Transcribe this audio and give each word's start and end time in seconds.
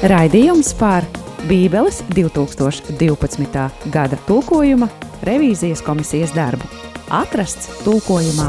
Raidījums 0.00 0.70
par 0.80 1.04
Bībeles 1.44 1.98
2012. 2.16 3.64
gada 3.92 4.16
tulkojuma 4.24 4.86
revīzijas 5.28 5.82
komisijas 5.84 6.30
darbu. 6.32 6.64
Atrasts 7.12 7.68
tulkojumā. 7.84 8.46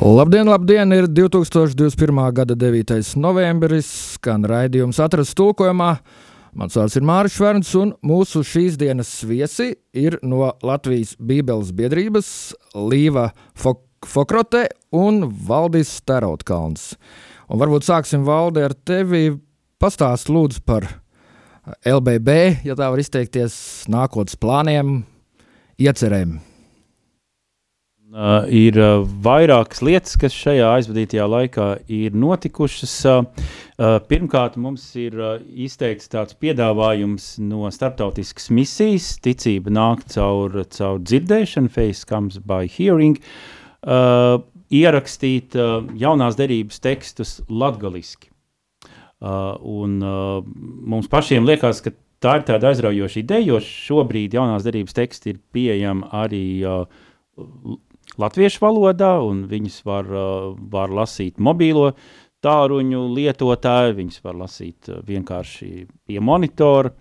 Labdien, 0.00 0.48
labdien! 0.48 0.96
Ir 0.96 1.10
2021. 1.12 2.22
gada 2.32 2.56
9. 2.56 2.96
novembris, 3.20 3.92
skan 4.14 4.48
raidījums 4.48 5.02
atrasts 5.04 5.36
tulkojumā. 5.36 5.90
Mans 6.56 6.80
vārds 6.80 6.96
ir 6.96 7.04
Mārcis 7.04 7.36
Šverns, 7.36 7.74
un 7.76 7.92
mūsu 8.00 8.40
šīs 8.40 8.80
dienas 8.80 9.12
viesi 9.28 9.74
ir 9.92 10.16
no 10.24 10.48
Latvijas 10.64 11.12
Bībeles 11.20 11.76
biedrības 11.76 12.32
Līva 12.72 13.28
Fok 13.52 13.89
Fokrote 14.06 14.68
un 14.90 15.26
Valdis 15.46 15.90
Starotkalns. 16.00 16.94
Un 17.52 17.60
varbūt 17.60 17.84
sāksim 17.84 18.24
valdi 18.24 18.62
ar 18.64 18.72
tevi. 18.72 19.34
Pastāst 19.80 20.30
lūdzu 20.32 20.62
par 20.64 20.86
LBB, 21.84 22.64
ja 22.64 22.76
tā 22.76 22.88
var 22.92 23.00
izteikties, 23.00 23.54
nākotnes 23.92 24.38
plāniem, 24.40 25.02
iecerēm. 25.80 26.38
Uh, 28.10 28.48
ir 28.50 28.74
uh, 28.80 29.04
vairākas 29.22 29.84
lietas, 29.86 30.16
kas 30.18 30.34
šajā 30.34 30.72
aizvadītajā 30.80 31.28
laikā 31.30 31.68
ir 31.92 32.16
notikušas. 32.16 32.96
Uh, 33.06 34.00
pirmkārt, 34.10 34.56
mums 34.58 34.88
ir 34.98 35.14
izteikts 35.52 36.10
tāds 36.10 36.34
piedāvājums 36.40 37.36
no 37.44 37.68
starptautiskas 37.70 38.50
misijas. 38.50 39.12
Ticība 39.22 39.70
nāk 39.76 40.08
caur, 40.10 40.58
caur 40.72 41.00
dzirdēšanu, 41.04 41.70
face 41.70 42.08
comes 42.08 42.40
by 42.42 42.64
hearing. 42.66 43.20
Uh, 43.20 43.59
ierakstīt 43.84 45.56
uh, 45.58 45.80
jaunās 45.98 46.36
derības 46.38 46.80
tekstus 46.84 47.38
latgaliski. 47.48 48.30
Uh, 49.20 49.56
un, 49.60 49.98
uh, 50.00 50.40
mums 50.88 51.10
pašiem 51.12 51.44
liekas, 51.44 51.82
ka 51.84 51.92
tā 52.22 52.38
ir 52.38 52.46
tāda 52.48 52.70
aizraujoša 52.70 53.20
ideja, 53.20 53.46
jo 53.52 53.60
šobrīd 53.64 54.36
jaunās 54.36 54.64
derības 54.64 54.96
teksti 54.96 55.34
ir 55.34 55.40
pieejami 55.52 56.08
arī 56.16 56.44
uh, 56.64 57.04
latviešu 58.20 58.62
valodā, 58.64 59.18
un 59.24 59.44
viņus 59.50 59.82
var, 59.88 60.08
uh, 60.08 60.54
var 60.72 60.92
lasīt 60.94 61.40
mobīlo 61.40 61.90
tāruņu 62.44 63.02
lietotāji, 63.16 63.98
viņus 63.98 64.24
var 64.24 64.40
lasīt 64.40 64.88
uh, 64.88 65.02
vienkārši 65.04 65.84
pie 66.08 66.20
monitora. 66.24 66.94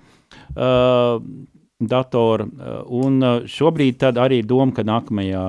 Uh, 0.51 1.23
datora, 1.79 2.43
uh, 2.43 2.81
un 2.91 3.23
šobrīd 3.47 4.03
arī 4.11 4.41
ir 4.41 4.47
doma, 4.49 4.75
ka 4.75 4.83
nākamajā 4.83 5.45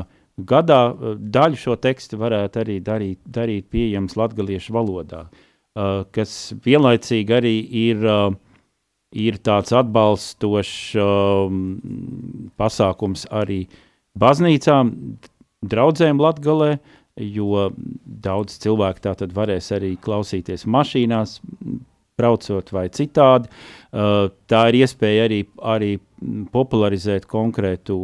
gadā 0.49 0.81
daļu 1.19 1.59
šo 1.59 1.77
tekstu 1.81 2.19
varētu 2.21 2.63
arī 2.63 2.77
darīt, 2.85 3.19
darīt 3.25 3.69
pieejams 3.73 4.17
latgaliešu 4.19 4.75
valodā, 4.77 5.25
uh, 5.27 6.05
kas 6.15 6.53
vienlaicīgi 6.65 7.37
arī 7.37 7.55
ir, 7.83 8.05
uh, 8.05 8.35
ir 9.13 9.41
tāds 9.45 9.75
atbalstošs 9.77 10.75
uh, 11.01 11.53
pasākums 12.61 13.27
arī 13.31 13.65
baznīcām, 14.21 14.95
draudzēm 15.61 16.21
Latgalē, 16.21 16.79
jo 17.21 17.69
daudz 18.05 18.57
cilvēku 18.63 19.05
tā 19.05 19.15
tad 19.23 19.35
varēs 19.37 19.73
arī 19.77 19.95
klausīties 20.01 20.65
mašīnās, 20.65 21.41
braucot 22.21 22.73
vai 22.73 22.87
citādi. 22.93 23.49
Tā 23.93 24.61
ir 24.71 24.79
iespēja 24.81 25.27
arī, 25.29 25.41
arī 25.61 25.91
popularizēt 26.53 27.27
konkrētu 27.29 27.99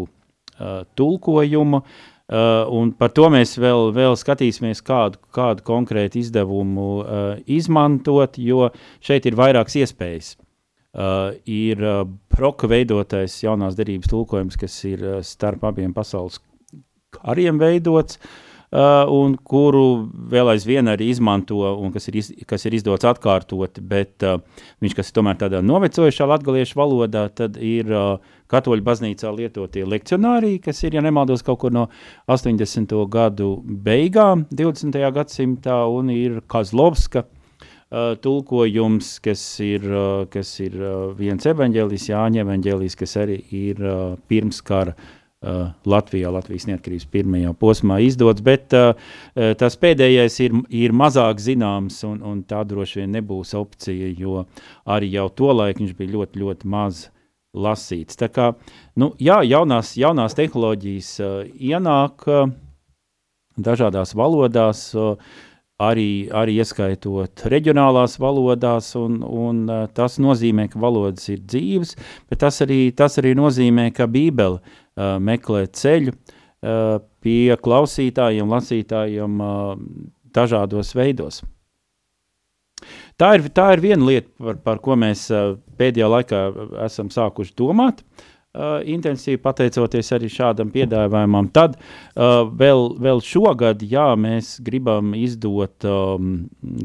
tulkojumu, 0.96 1.80
uh, 1.80 2.04
un 2.26 2.90
par 2.98 3.12
to 3.14 3.28
mēs 3.30 3.54
vēl, 3.62 3.92
vēl 3.94 4.16
skatīsimies, 4.18 4.82
kādu, 4.86 5.20
kādu 5.34 5.62
konkrētu 5.66 6.18
izdevumu 6.18 6.88
uh, 6.98 7.28
izmantot, 7.46 8.38
jo 8.38 8.70
šeit 9.04 9.28
ir 9.28 9.38
vairākas 9.38 9.78
iespējas. 9.82 10.32
Uh, 10.96 11.36
ir 11.44 11.82
uh, 11.84 12.02
proka 12.32 12.66
veidotais 12.72 13.34
jaunās 13.44 13.76
derības 13.76 14.08
tulkojums, 14.08 14.56
kas 14.56 14.78
ir 14.88 15.04
uh, 15.04 15.20
starp 15.20 15.66
abiem 15.68 15.92
pasaules 15.94 16.40
kariem 17.12 17.60
veidots, 17.60 18.16
uh, 18.16 18.45
un 18.76 19.36
kuru 19.46 19.84
vēl 20.30 20.50
aizvien 20.52 20.90
arī 20.90 21.08
izmanto, 21.12 21.62
un 21.80 21.92
kas 21.94 22.08
ir, 22.10 22.18
iz, 22.20 22.30
kas 22.48 22.66
ir 22.68 22.74
izdots 22.76 23.06
atkārtot, 23.08 23.78
bet 23.80 24.24
uh, 24.26 24.40
viņš, 24.84 24.96
kas 24.98 25.10
ir 25.10 25.16
tomēr 25.16 25.38
tādā 25.40 25.62
novecojušā 25.64 26.26
latgaliešu 26.28 26.76
valodā, 26.76 27.26
tad 27.32 27.56
ir 27.62 27.88
uh, 27.94 28.34
katoļu 28.52 28.84
baznīcā 28.84 29.32
lietotie 29.32 29.86
lekcionāriji, 29.88 30.60
kas 30.66 30.82
ir, 30.84 30.98
ja 30.98 31.04
nemaldos, 31.04 31.46
kaut 31.46 31.62
kur 31.62 31.72
no 31.72 31.86
80. 32.28 32.92
gadu 33.08 33.54
beigām 33.64 34.44
20. 34.52 35.00
gadsimtā, 35.20 35.80
un 35.88 36.12
ir 36.14 36.42
Kazlovska, 36.50 37.28
Uh, 37.86 38.16
tulkojums, 38.18 39.20
kas 39.22 39.38
ir, 39.62 39.84
uh, 39.86 40.24
kas 40.26 40.48
ir 40.58 40.72
uh, 40.74 41.12
viens 41.14 41.46
evaņģēlijs, 41.46 42.08
Jāņa 42.10 42.40
evaņģēlijs, 42.42 42.96
kas 42.98 43.14
arī 43.22 43.36
ir 43.54 43.78
uh, 43.78 44.16
pirms 44.26 44.58
kara 44.66 44.96
uh, 44.96 45.04
uh, 45.44 45.72
Latvijā, 45.86 46.30
Latvijas 46.32 46.66
neatkarības 46.70 47.08
pirmajā 47.12 47.52
posmā 47.60 47.98
izdots, 48.04 48.44
bet 48.44 48.74
uh, 48.76 48.92
uh, 48.94 49.52
tas 49.58 49.76
pēdējais 49.80 50.38
ir, 50.46 50.56
ir 50.72 50.94
mazāk 50.96 51.42
zināms, 51.42 52.02
un, 52.08 52.22
un 52.24 52.42
tā 52.48 52.62
droši 52.68 53.02
vien 53.02 53.16
nebūs 53.18 53.54
opcija, 53.58 54.12
jo 54.16 54.46
arī 54.84 55.12
jau 55.16 55.28
to 55.28 55.52
laiku 55.52 55.84
viņš 55.84 55.96
bija 55.98 56.14
ļoti, 56.16 56.42
ļoti 56.44 56.72
maz 56.72 57.06
lasīts. 57.56 58.18
Tā 58.20 58.28
kā, 58.32 58.52
nu, 59.00 59.12
jā, 59.22 59.40
jaunās, 59.46 59.94
jaunās 60.00 60.36
tehnoloģijas 60.38 61.12
uh, 61.24 61.36
ienāk 61.56 62.26
uh, 62.30 62.48
dažādās 63.56 64.16
valodās, 64.16 64.88
uh, 64.96 65.16
arī, 65.82 66.28
arī 66.32 66.56
ieskaitot 66.60 67.44
reģionālās 67.52 68.16
valodās, 68.20 68.92
un, 68.98 69.18
un 69.22 69.64
uh, 69.68 69.84
tas 69.92 70.18
nozīmē, 70.22 70.68
ka 70.72 70.80
valodas 70.80 71.28
ir 71.32 71.42
dzīves, 71.44 71.96
bet 72.30 72.40
tas 72.44 72.62
arī, 72.64 72.80
tas 72.96 73.18
arī 73.20 73.34
nozīmē, 73.36 73.90
ka 73.96 74.08
Bībele 74.10 74.60
uh, 74.60 75.16
meklē 75.20 75.66
ceļu 75.68 76.14
uh, 76.14 76.96
pie 77.24 77.58
klausītājiem, 77.62 78.48
lasītājiem 78.56 79.42
uh, 79.44 79.74
dažādos 80.36 80.94
veidos. 80.96 81.42
Tā 83.16 83.32
ir, 83.38 83.46
tā 83.56 83.70
ir 83.72 83.80
viena 83.84 84.04
lieta, 84.04 84.28
par, 84.40 84.58
par 84.64 84.80
ko 84.84 84.96
mēs 85.00 85.28
uh, 85.32 85.54
pēdējā 85.80 86.08
laikā 86.12 86.40
esam 86.84 87.12
sākuši 87.12 87.56
domāt. 87.56 88.02
Uh, 88.02 88.32
uh, 88.56 88.78
intensīvi 88.82 89.40
pateicoties 89.44 90.12
arī 90.16 90.30
šādam 90.32 90.72
piedāvājumam. 90.74 91.50
Tad 91.54 91.76
uh, 91.76 92.46
vēl, 92.48 92.88
vēl 93.02 93.22
šogad, 93.24 93.84
jā, 93.84 94.08
mēs 94.20 94.56
gribam 94.64 95.12
izdot 95.18 95.86
um, 95.88 96.32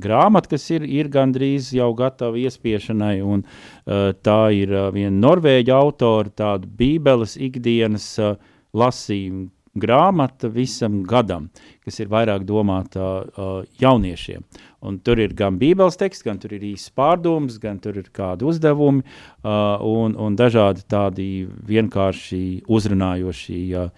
grāmatu, 0.04 0.54
kas 0.56 0.68
ir, 0.76 0.86
ir 0.86 1.12
gandrīz 1.14 1.72
jau 1.78 1.92
gatava 1.98 2.40
iespiešanai, 2.42 3.16
un 3.24 3.46
uh, 3.46 4.12
tā 4.22 4.42
ir 4.58 4.76
uh, 4.76 4.90
viena 4.94 5.16
norvēģa 5.30 5.80
autora, 5.80 6.36
tāda 6.44 6.68
bībeles 6.68 7.38
ikdienas 7.40 8.12
uh, 8.20 8.36
lasījuma 8.76 9.50
grāmata 9.78 10.50
visam 10.52 11.02
gadam, 11.08 11.50
kas 11.86 12.00
ir 12.02 12.10
vairāk 12.12 12.44
domāta 12.48 13.06
uh, 13.22 13.52
jauniešiem. 13.80 14.44
Un 14.88 14.98
tur 15.06 15.22
ir 15.22 15.36
gan 15.38 15.60
bībeles 15.62 16.00
teksts, 16.00 16.26
gan 16.26 16.42
tur 16.42 16.56
ir 16.58 16.66
īsts 16.74 16.92
pārdoms, 16.98 17.60
gan 17.62 17.80
tur 17.80 18.00
ir 18.02 18.10
kādi 18.14 18.48
uzdevumi 18.50 19.04
uh, 19.04 19.78
un, 19.86 20.18
un 20.18 20.36
dažādi 20.36 20.84
tādi 20.90 21.30
vienkārši 21.48 22.44
uzrunājoši 22.68 23.62
uh, 23.78 23.90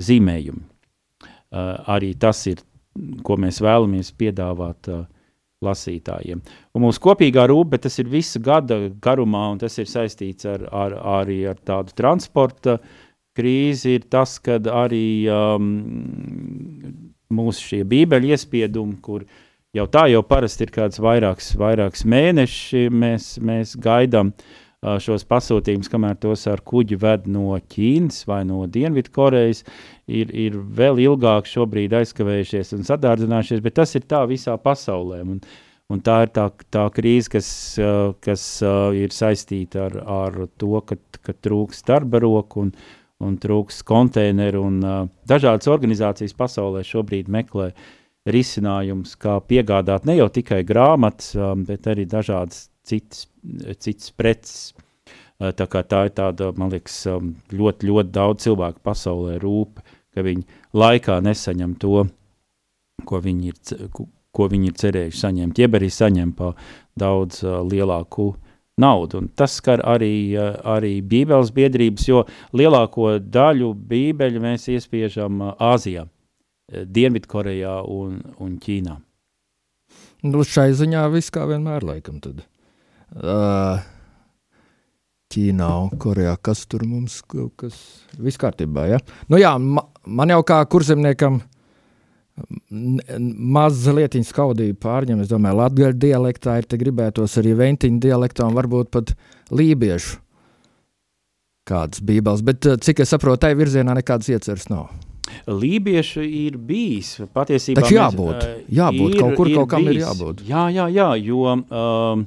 zīmējumi. 0.00 0.66
Uh, 1.50 1.74
arī 1.94 2.14
tas 2.18 2.44
ir, 2.50 2.62
ko 3.26 3.36
mēs 3.38 3.60
vēlamies 3.62 4.12
piedāvāt 4.18 4.90
uh, 4.90 5.06
lasītājiem. 5.64 6.40
Un 6.74 6.84
mūsu 6.86 7.02
kopīgā 7.04 7.44
rūpe, 7.50 7.74
bet 7.74 7.84
tas 7.84 7.98
ir 8.00 8.08
visa 8.08 8.40
gada 8.42 8.78
garumā, 9.02 9.50
un 9.52 9.60
tas 9.60 9.76
ir 9.78 9.88
saistīts 9.90 10.48
ar, 10.48 10.64
ar, 10.72 10.96
arī 11.20 11.42
ar 11.50 11.60
tādu 11.60 11.94
transporta 11.96 12.78
krīzi, 13.40 13.98
ir 13.98 14.08
tas, 14.12 14.38
kad 14.44 14.70
arī 14.70 15.26
um, 15.32 15.70
mūsu 17.34 17.72
šie 17.72 17.84
bībeļu 17.88 18.36
iespiedumi, 18.36 19.00
kur 19.02 19.24
uh, 19.24 19.38
jau 19.76 19.86
tā 19.90 20.06
jau 20.10 20.22
parasti 20.26 20.66
ir 20.66 20.72
kāds 20.74 21.00
vairāks, 21.02 21.52
vairāks 21.58 22.04
mēneši, 22.08 22.88
mēs, 22.90 23.30
mēs 23.44 23.76
gaidām 23.80 24.32
uh, 24.32 24.98
šos 25.02 25.24
pasūtījumus, 25.30 25.90
kamēr 25.92 26.18
tos 26.22 26.46
ar 26.50 26.62
kuģi 26.66 26.98
ved 27.00 27.30
no 27.30 27.54
Ķīnas 27.70 28.24
vai 28.30 28.42
no 28.48 28.64
Dienvidkorejas, 28.66 29.64
ir, 30.10 30.34
ir 30.34 30.58
vēl 30.58 31.02
ilgāk 31.06 31.48
šobrīd 31.50 31.94
aizkavējušies 32.00 32.74
un 32.78 32.86
sadārdzinājušies, 32.88 33.64
bet 33.64 33.78
tas 33.78 33.94
ir 33.98 34.06
tā 34.10 34.24
visā 34.30 34.56
pasaulē. 34.60 35.22
Un, 35.22 35.42
un 35.90 36.02
tā 36.06 36.20
ir 36.26 36.34
tā, 36.34 36.48
tā 36.74 36.86
krīze, 36.94 37.36
kas, 37.36 37.50
uh, 37.82 38.14
kas 38.24 38.46
uh, 38.66 38.90
ir 38.96 39.14
saistīta 39.14 39.86
ar, 39.86 40.00
ar 40.02 40.40
to, 40.58 40.80
ka, 40.86 40.98
ka 41.22 41.36
trūks 41.46 41.86
darba 41.86 42.22
roku 42.26 42.66
un, 42.66 42.74
un 43.20 43.38
trūks 43.40 43.82
konteineru, 43.86 44.64
un 44.66 44.82
uh, 44.84 45.00
dažādas 45.28 45.68
organizācijas 45.70 46.36
pasaulē 46.38 46.84
šobrīd 46.86 47.28
meklē 47.32 47.70
uh, 47.70 47.88
risinājums, 48.28 49.14
kā 49.20 49.38
piegādāt 49.48 50.06
ne 50.08 50.18
jau 50.18 50.28
tikai 50.32 50.62
grāmatas, 50.66 51.32
um, 51.38 51.64
bet 51.64 51.88
arī 51.88 52.06
dažādas 52.08 52.68
citas, 52.86 53.26
citas 53.80 54.12
preces. 54.12 54.56
Uh, 55.40 55.54
tā, 55.56 55.64
tā 55.66 56.04
ir 56.08 56.14
tāda, 56.16 56.50
man 56.56 56.72
liekas, 56.74 56.98
um, 57.08 57.32
ļoti, 57.52 57.88
ļoti 57.88 58.12
daudz 58.12 58.44
cilvēku 58.44 58.84
pasaulē 58.84 59.38
rūp, 59.40 59.80
ka 60.14 60.24
viņi 60.26 60.44
laikā 60.76 61.20
nesaņem 61.24 61.76
to 61.80 62.04
ko 63.08 63.20
viņi 63.24 63.48
ir, 63.48 63.88
ko 64.36 64.46
viņi 64.52 64.68
ir 64.68 64.76
cerējuši 64.76 65.22
saņemt, 65.22 65.60
jeb 65.62 65.78
arī 65.78 65.88
saņem 65.88 66.34
pa 66.36 66.52
daudz 67.00 67.40
uh, 67.46 67.62
lielāku 67.64 68.34
naudu. 68.80 69.20
Un 69.22 69.28
tas 69.36 69.58
skar 69.60 69.82
arī, 69.86 70.12
uh, 70.38 70.56
arī 70.76 70.96
Bībeles 71.06 71.52
biedrības, 71.56 72.08
jo 72.08 72.24
lielāko 72.56 73.18
daļu 73.20 73.74
Bībeļu 73.90 74.42
mēs 74.42 74.68
iespiežam 74.72 75.44
uh, 75.44 75.54
Āzijā, 75.72 76.06
Dienvidkorejā 76.70 77.80
un, 77.90 78.20
un 78.38 78.58
Ķīnā. 78.62 78.98
Nu, 80.30 80.44
šai 80.44 80.70
ziņā 80.76 81.06
viss 81.10 81.32
kā 81.34 81.46
vienmēr, 81.48 81.86
laikam, 81.86 82.20
tad. 82.22 82.44
Uh, 83.16 83.80
Ķīnā 85.30 85.68
un 85.84 85.98
Korejā, 86.02 86.34
kas 86.42 86.64
tur 86.66 86.82
mums 86.90 87.20
kaut 87.22 87.52
kas 87.62 87.76
viss 88.18 88.40
kārtībā, 88.40 88.88
ja? 88.90 88.98
Nu 89.30 89.38
jā, 89.38 89.52
ma, 89.62 89.84
man 90.06 90.32
jau 90.32 90.40
kā 90.46 90.58
kurzemniekam 90.66 91.38
mazliet 92.70 94.16
skaudīja 94.26 94.78
pārņem, 94.80 95.22
es 95.24 95.30
domāju, 95.30 95.60
latgaļu 95.60 96.00
dialektā 96.06 96.58
ir 96.60 96.66
gribētos 96.80 97.38
arī 97.40 97.54
ventiņu 97.58 98.00
dialektā 98.02 98.48
un 98.48 98.58
varbūt 98.58 98.90
pat 98.94 99.14
lībiešu 99.50 100.18
kādas 101.70 102.02
bībeles, 102.02 102.42
bet 102.46 102.66
eh, 102.66 102.80
cik 102.82 103.04
es 103.04 103.14
saprotu, 103.14 103.44
tai 103.44 103.54
virzienā 103.58 103.94
nekādas 104.00 104.30
ieceras 104.32 104.68
nav. 104.72 104.90
Lībieši 105.46 106.24
ir 106.26 106.56
bijis 106.58 107.20
patiesībā. 107.30 107.84
Taču 107.84 107.94
jābūt, 107.94 108.38
uh, 108.40 108.62
jābūt 108.80 109.14
ir, 109.14 109.20
kaut 109.20 109.36
kur 109.38 109.50
kaut 109.54 109.70
kam 109.70 109.86
bijis. 109.86 110.00
ir 110.00 110.02
jābūt. 110.02 110.42
Jā, 110.48 110.64
jā, 110.74 110.88
jā, 110.90 111.10
jo 111.22 111.44
Eh, 111.70 112.24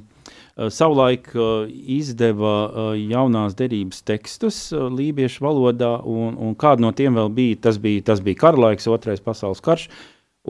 savulaik 0.56 1.28
eh, 1.34 1.66
izdeva 1.98 2.54
eh, 2.64 3.02
jaunās 3.10 3.56
derības 3.58 4.04
tekstus 4.06 4.58
lībiešu 4.72 5.44
valodā, 5.44 5.96
un, 6.06 6.38
un 6.38 6.54
kāda 6.58 6.86
no 6.86 6.94
tiem 6.94 7.18
vēl 7.18 7.30
bija, 7.34 7.60
tas 7.68 7.80
bija, 7.82 8.04
tas 8.12 8.22
bija 8.24 8.44
karalaiks, 8.46 8.88
otrais 8.90 9.22
pasaules 9.24 9.62
karš, 9.64 9.88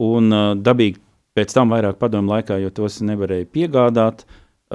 un 0.01 0.33
dabīgi 0.61 0.99
pēc 1.35 1.53
tam 1.55 1.71
vairāk 1.71 1.97
padomu 1.99 2.35
laikā, 2.35 2.59
jo 2.61 2.71
tos 2.75 2.99
nevarēja 3.03 3.47
piegādāt 3.51 4.25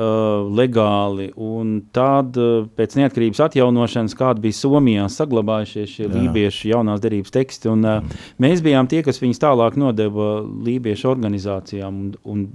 legāli, 0.00 1.26
un 1.36 1.72
tad 1.92 2.36
pēc 2.78 2.94
neatkarības 2.96 3.40
atjaunošanas, 3.48 4.14
kāda 4.16 4.40
bija 4.40 4.56
Somijā 4.56 5.08
saglabājušies 5.12 5.96
šie 5.96 6.04
Jā. 6.06 6.12
lībiešu 6.14 6.70
jaunās 6.70 7.02
derības 7.02 7.34
teksti, 7.34 7.68
un 7.72 7.82
mm. 7.84 8.20
mēs 8.40 8.62
bijām 8.64 8.88
tie, 8.88 9.02
kas 9.04 9.20
viņus 9.20 9.42
tālāk 9.42 9.76
nodeva 9.82 10.30
lībiešu 10.40 11.10
organizācijām, 11.10 11.98
un, 12.00 12.14
un 12.22 12.46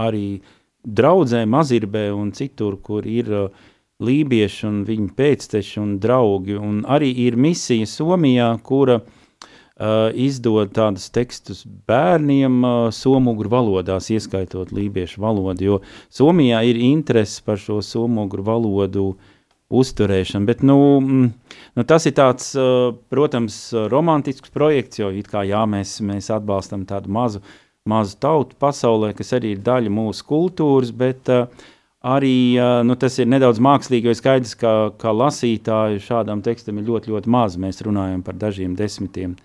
arī 0.00 0.24
uh, 0.40 0.56
draudzē, 0.84 1.44
mazirbē 1.46 2.08
un 2.14 2.32
citur, 2.36 2.78
kur 2.82 3.06
ir 3.06 3.30
uh, 3.32 3.68
lībieši 4.00 4.66
un 4.68 4.82
viņu 4.88 5.10
pēcteči 5.16 5.80
un 5.82 5.96
draugi. 6.02 6.56
Un 6.56 6.84
arī 6.88 7.10
ir 7.26 7.36
misija 7.40 7.88
Somijā, 7.88 8.50
kura 8.64 9.00
uh, 9.00 10.08
izdod 10.14 10.72
tādus 10.76 11.10
tekstus 11.12 11.64
bērniem 11.88 12.62
uh, 12.64 12.78
somugru 12.94 13.52
valodās, 13.52 14.10
ieskaitot 14.12 14.72
lībiešu 14.76 15.20
valodu, 15.24 15.66
jo 15.66 15.80
Somijā 16.12 16.64
ir 16.68 16.80
interesi 16.80 17.42
par 17.44 17.60
šo 17.60 17.80
somugru 17.84 18.44
valodu 18.46 19.12
uzturēšanu, 19.70 20.48
bet 20.48 20.64
nu, 20.66 20.76
mm, 20.98 21.26
nu, 21.78 21.82
tas 21.86 22.08
ir 22.08 22.16
tāds, 22.18 22.54
uh, 22.58 22.90
protams, 23.12 23.68
romantisks 23.92 24.50
projekts, 24.50 24.98
jo 24.98 25.12
it 25.14 25.28
kā 25.30 25.44
jā, 25.46 25.62
mēs, 25.70 26.00
mēs 26.02 26.32
atbalstam 26.34 26.88
tādu 26.88 27.12
mazu 27.14 27.44
uh, 27.44 27.58
mazu 27.88 28.16
tautu 28.20 28.56
pasaulē, 28.60 29.12
kas 29.16 29.32
arī 29.36 29.54
ir 29.56 29.62
daļa 29.64 29.92
mūsu 29.92 30.24
kultūras, 30.28 30.92
bet 30.92 31.30
uh, 31.32 31.46
arī 32.04 32.56
uh, 32.58 32.80
nu, 32.86 32.96
tas 33.00 33.18
ir 33.20 33.30
nedaudz 33.30 33.60
mākslīgi, 33.62 34.10
jo 34.10 34.16
skaidrs, 34.16 34.56
ka, 34.60 34.74
ka 35.00 35.14
lasītāju 35.16 36.02
šādam 36.04 36.44
tekstam 36.44 36.80
ir 36.80 36.88
ļoti, 36.90 37.14
ļoti 37.14 37.32
maz. 37.32 37.56
Mēs 37.60 37.82
runājam 37.86 38.24
par 38.26 38.38
dažiem 38.40 38.76
desmitiem 38.78 39.36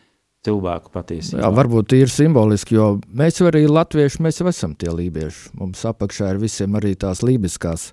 cilvēku 0.45 0.91
patiesībā. 0.93 1.41
Jā, 1.41 1.49
varbūt 1.55 1.95
ir 1.97 2.11
simboliski, 2.11 2.77
jo 2.77 2.91
mēs 3.17 3.41
arī 3.45 3.65
latvieši, 3.69 4.21
mēs 4.21 4.41
jau 4.41 4.49
esam 4.51 4.75
tie 4.77 4.93
lībieši. 4.93 5.55
Mums 5.59 5.81
apakšā 5.89 6.35
ir 6.35 6.43
visiem 6.43 6.77
arī 6.77 6.93
tās 6.99 7.23
lībiskās 7.25 7.89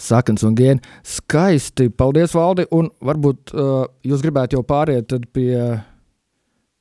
saknes 0.00 0.44
un 0.46 0.54
gēni. 0.56 0.84
Skaisti, 1.04 1.90
paldies, 1.92 2.32
Valdi, 2.36 2.64
un 2.76 2.88
varbūt 3.04 3.52
uh, 3.52 3.84
jūs 4.06 4.22
gribētu 4.24 4.56
jau 4.56 4.64
pāriet 4.64 5.12
pie 5.34 5.54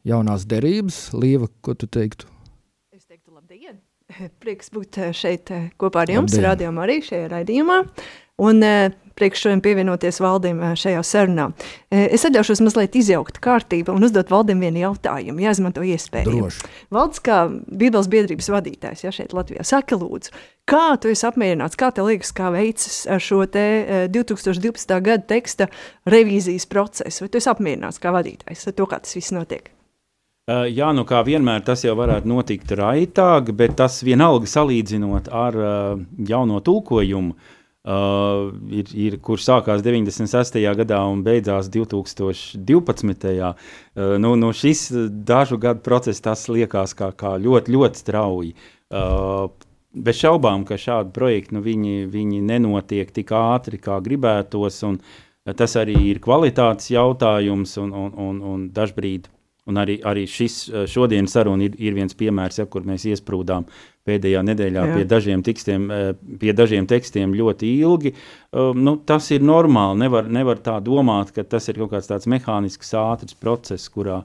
jaunās 0.08 0.46
derības. 0.50 1.10
Līva, 1.18 1.50
ko 1.66 1.76
tu 1.76 1.90
teiktu? 1.92 2.30
Prieks 4.42 4.72
būt 4.74 5.02
eh, 5.02 5.12
šeit 5.16 5.52
eh, 5.54 5.70
kopā 5.80 6.06
ar 6.06 6.14
jums, 6.14 6.38
rādījumā 6.38 6.86
arī 6.86 7.00
šajā 7.06 7.30
raidījumā. 7.34 7.84
Un 8.40 8.62
eh, 8.64 8.92
prieks 9.20 9.42
šodien 9.44 9.60
pievienoties 9.60 10.22
valdim 10.24 10.62
šajā 10.80 11.00
sarunā. 11.04 11.50
Es 11.92 12.24
atļaušos 12.24 12.62
mazliet 12.64 12.94
izjaukt 12.96 13.42
kārtību 13.44 13.92
un 13.92 14.06
uzdot 14.08 14.30
valdim 14.32 14.62
vienu 14.64 14.80
jautājumu, 14.86 15.42
jāizmanto 15.44 15.84
iespēju. 15.84 16.30
Droši. 16.30 16.70
Valds 16.96 17.20
kā 17.26 17.42
Bībeles 17.52 18.08
biedrības 18.14 18.48
vadītājs, 18.54 19.04
ja 19.04 19.12
šeit 19.12 19.36
Latvijā, 19.36 19.66
saka 19.68 19.98
lūdzu, 20.00 20.32
kā 20.72 20.86
tu 21.04 21.12
esi 21.12 21.28
apmierināts, 21.28 21.76
kā 21.82 21.90
tev 21.92 22.08
liekas, 22.08 22.32
kā 22.38 22.48
veicas 22.56 23.02
ar 23.12 23.20
šo 23.26 23.42
te 23.52 23.66
2012. 24.16 24.96
gada 25.10 25.28
teksta 25.34 25.68
revīzijas 26.08 26.70
procesu? 26.72 27.26
Vai 27.26 27.34
tu 27.34 27.42
esi 27.44 27.52
apmierināts 27.52 28.00
kā 28.00 28.16
vadītājs 28.16 28.70
ar 28.72 28.80
to, 28.80 28.88
kā 28.88 29.02
tas 29.04 29.20
viss 29.20 29.36
notiek? 29.36 29.68
Uh, 30.50 30.64
jā, 30.66 30.88
nu 30.98 31.04
kā 31.06 31.20
vienmēr 31.22 31.62
tas 31.62 31.84
jau 31.86 31.94
varētu 32.00 32.26
notikt 32.26 32.72
raitāk, 32.74 33.52
bet 33.54 33.76
tas 33.78 34.00
vienalga 34.02 34.50
salīdzinot 34.50 35.28
ar 35.30 35.58
uh, 35.60 36.00
jauno 36.26 36.58
tulkojumu, 36.66 37.36
uh, 37.36 38.48
ir, 38.74 38.90
ir, 38.98 39.20
kurš 39.22 39.46
sākās 39.46 39.86
96. 39.86 40.58
gadā 40.80 41.04
un 41.06 41.22
beidzās 41.28 41.70
2012. 41.70 43.30
Uh, 43.38 44.18
nu, 44.18 44.34
nu 44.42 44.50
šis 44.50 44.88
dažu 45.30 45.62
gadu 45.62 45.86
process 45.86 46.26
tas 46.26 46.48
liekas 46.50 46.98
kā, 46.98 47.14
kā 47.14 47.38
ļoti, 47.38 47.78
ļoti 47.78 48.02
strauji. 48.08 48.54
Uh, 48.90 49.52
bez 49.94 50.18
šaubām, 50.18 50.66
ka 50.66 50.82
šādi 50.82 51.14
projekti 51.14 51.60
nu, 51.60 51.62
viņi, 51.62 52.08
viņi 52.10 52.46
nenotiek 52.50 53.12
tik 53.14 53.38
ātri, 53.38 53.78
kā 53.78 54.02
gribētos, 54.02 54.82
un 54.88 54.98
tas 55.60 55.78
arī 55.78 56.08
ir 56.10 56.26
kvalitātes 56.26 56.90
jautājums 56.90 57.78
un, 57.84 57.94
un, 57.94 58.16
un, 58.18 58.48
un 58.50 58.72
dažbrīd 58.74 59.30
Un 59.70 59.78
arī, 59.78 60.00
arī 60.06 60.26
šis 60.30 60.58
eh, 60.70 60.84
šodienas 60.90 61.36
saruna 61.38 61.68
ir, 61.68 61.78
ir 61.78 61.96
viens 61.98 62.18
piemērs, 62.18 62.62
ja, 62.62 62.68
kur 62.72 62.88
mēs 62.88 63.06
iesprūdām 63.12 63.68
pēdējā 64.10 64.42
nedēļā 64.48 64.86
Jā. 64.88 64.98
pie 64.98 65.06
dažiem, 65.10 65.46
tikstiem, 65.46 65.88
eh, 65.94 66.12
pie 66.42 66.56
dažiem 66.58 66.88
tekstiem 66.90 67.36
ļoti 67.38 67.72
ilgi. 67.84 68.14
Um, 68.50 68.82
nu, 68.86 68.96
tas 69.06 69.30
ir 69.36 69.46
normāli. 69.46 70.02
Nevar, 70.06 70.30
nevar 70.32 70.62
tā 70.66 70.80
domāt, 70.84 71.34
ka 71.36 71.46
tas 71.46 71.70
ir 71.70 71.82
kaut 71.82 71.94
kāds 71.94 72.10
tāds 72.10 72.30
mehānisks, 72.32 72.96
ātrs 72.98 73.38
process, 73.38 73.92
kurā 73.94 74.24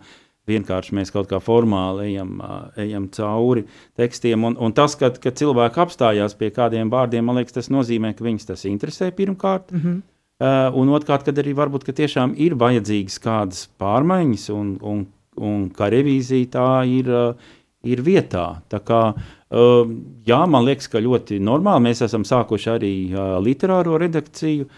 vienkārši 0.48 0.96
mēs 0.96 1.12
kaut 1.12 1.28
kā 1.30 1.40
formāli 1.40 2.10
ejam, 2.10 2.40
ejam 2.80 3.08
cauri 3.12 3.64
tekstiem. 3.96 4.44
Un, 4.44 4.58
un 4.60 4.74
tas, 4.76 4.96
ka, 5.00 5.08
ka 5.20 5.32
cilvēki 5.32 5.80
apstājās 5.84 6.36
pie 6.40 6.50
kādiem 6.52 6.92
vārdiem, 6.92 7.24
man 7.24 7.40
liekas, 7.40 7.56
tas 7.56 7.72
nozīmē, 7.72 8.12
ka 8.16 8.26
viņus 8.26 8.50
tas 8.52 8.66
interesē 8.68 9.08
pirmkārt. 9.16 9.72
Mm 9.72 9.80
-hmm. 9.80 10.02
Uh, 10.34 10.66
un 10.74 10.88
otrkārt, 10.90 11.22
kad 11.22 11.36
arī 11.38 11.52
varbūt 11.54 11.86
tiešām 11.94 12.32
ir 12.42 12.56
vajadzīgas 12.58 13.20
kādas 13.22 13.68
pārmaiņas, 13.78 14.48
un, 14.50 14.72
un 14.82 15.04
un 15.40 15.68
kā 15.74 15.90
revīzija 15.92 16.50
tā 16.54 16.68
ir, 16.90 17.10
uh, 17.10 17.52
ir 17.84 18.02
vietā. 18.04 18.46
Tā 18.70 18.80
kā, 18.84 19.02
uh, 19.14 19.92
jā, 20.26 20.40
man 20.50 20.66
liekas, 20.68 20.88
ka 20.92 21.02
ļoti 21.02 21.40
normāli 21.42 21.88
mēs 21.88 22.04
esam 22.06 22.26
sākuši 22.28 22.72
arī 22.74 22.94
uh, 23.12 23.36
literāro 23.44 23.98
redakciju. 24.02 24.68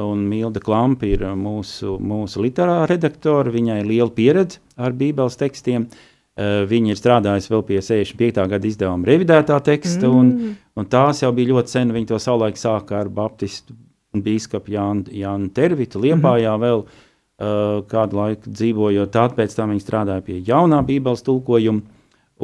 Un 0.00 0.22
Milda 0.30 0.60
Klampa 0.62 1.04
ir 1.04 1.24
mūsu, 1.36 1.96
mūsu 1.98 2.40
literārā 2.44 2.86
redaktore. 2.88 3.50
Viņai 3.52 3.80
ir 3.82 3.88
liela 3.88 4.12
pieredze 4.14 4.60
ar 4.78 4.94
Bībeles 4.96 5.36
tekstiem. 5.36 5.88
Viņa 6.70 6.94
ir 6.94 6.96
strādājusi 6.96 7.50
vēl 7.50 7.64
pie 7.68 7.80
65. 7.82 8.38
gada 8.48 8.68
izdevuma 8.70 9.10
revidētā 9.10 9.58
teksta, 9.66 10.06
mm. 10.06 10.14
un, 10.14 10.54
un 10.78 10.88
tās 10.88 11.20
jau 11.24 11.32
bija 11.36 11.50
ļoti 11.50 11.74
sen. 11.74 11.90
Viņa 11.92 12.12
to 12.12 12.20
savulaik 12.22 12.56
sāka 12.56 13.00
ar 13.02 13.10
Baptistu 13.12 13.74
biskupu 14.14 14.74
Jānu 14.74 15.10
Jān 15.14 15.48
Tervitu 15.54 16.00
Liepājā 16.02 16.54
mm. 16.54 16.64
vēl. 16.64 16.84
Uh, 17.40 17.78
kādu 17.88 18.18
laiku 18.18 18.50
dzīvojot. 18.52 19.08
Tad 19.14 19.32
pēc 19.32 19.54
tam 19.56 19.70
viņi 19.72 19.80
strādāja 19.80 20.20
pie 20.26 20.34
jaunā 20.44 20.82
Bībeles 20.84 21.22
tulkojuma, 21.24 21.80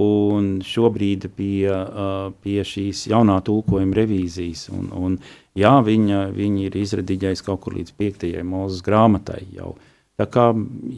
un 0.01 0.47
šobrīd 0.65 1.27
pie, 1.37 1.69
uh, 1.69 2.31
pie 2.41 2.63
šīs 2.65 3.03
jaunā 3.13 3.37
tulkojuma 3.45 3.93
revīzijas. 3.99 4.71
Un, 4.73 4.89
un, 4.97 5.19
jā, 5.53 5.75
viņa, 5.85 6.23
viņa 6.33 6.65
ir 6.65 6.81
izrediģējusi 6.81 7.45
kaut 7.45 7.61
kur 7.67 7.77
līdz 7.77 7.93
piektajai 7.93 8.49
mūzes 8.49 8.81
grāmatai 8.89 9.43
jau. 9.59 9.75
Tā 10.17 10.31
kā 10.33 10.49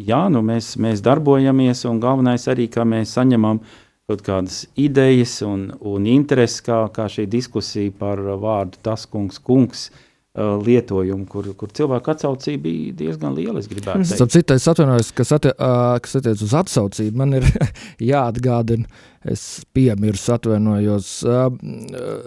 jā, 0.07 0.23
nu 0.31 0.47
mēs, 0.47 0.77
mēs 0.79 1.03
darbojamies, 1.03 1.83
un 1.91 1.99
galvenais 1.99 2.47
arī, 2.55 2.71
ka 2.71 2.87
mēs 2.87 3.19
saņemam 3.19 3.65
kaut 4.07 4.23
kādas 4.23 4.69
idejas 4.79 5.41
un, 5.43 5.73
un 5.83 6.07
intereses, 6.07 6.63
kā, 6.63 6.85
kā 6.95 7.11
šī 7.11 7.27
diskusija 7.27 7.99
par 7.99 8.23
vārdu 8.39 8.79
tas 8.87 9.11
kungs, 9.11 9.43
kungs 9.43 9.89
Uh, 9.91 10.08
lietojumu, 10.39 11.27
kur, 11.31 11.49
kur 11.59 11.71
cilvēku 11.75 12.13
atsaucība 12.13 12.63
bija 12.65 12.95
diezgan 13.03 13.35
liela. 13.37 13.59
Es 13.63 13.69
gribētu 13.71 14.07
teikt, 14.07 14.49
tas 14.51 14.67
ir 14.67 14.73
atvainojos, 14.73 15.13
kas, 15.17 15.33
atti, 15.35 15.53
uh, 15.55 15.97
kas 16.05 16.19
attiecas 16.21 16.45
uz 16.47 16.55
atsaucību. 16.61 17.19
Man 17.19 17.39
ir 17.41 17.47
jāatgādina, 18.11 18.89
es 19.29 19.45
piemirsu, 19.75 20.33
atvainojos. 20.37 21.13
Uh, 21.27 21.49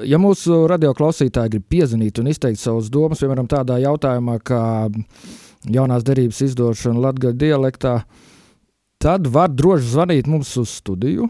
ja 0.07 0.19
mūsu 0.21 0.63
radioklausītāji 0.71 1.55
grib 1.55 1.67
piezvanīt 1.71 2.21
un 2.21 2.31
izteikt 2.33 2.61
savus 2.61 2.91
domas, 2.93 3.21
piemēram, 3.23 3.49
tādā 3.51 3.79
jautājumā, 3.83 4.39
kā 4.43 4.63
jaunās 5.71 6.07
derības 6.07 6.41
izdošana 6.49 7.07
Latvijas 7.07 7.37
dialektā, 7.39 8.01
tad 9.01 9.29
var 9.31 9.53
droši 9.53 9.93
zvanīt 9.95 10.29
mums 10.29 10.55
uz 10.61 10.79
studiju 10.81 11.29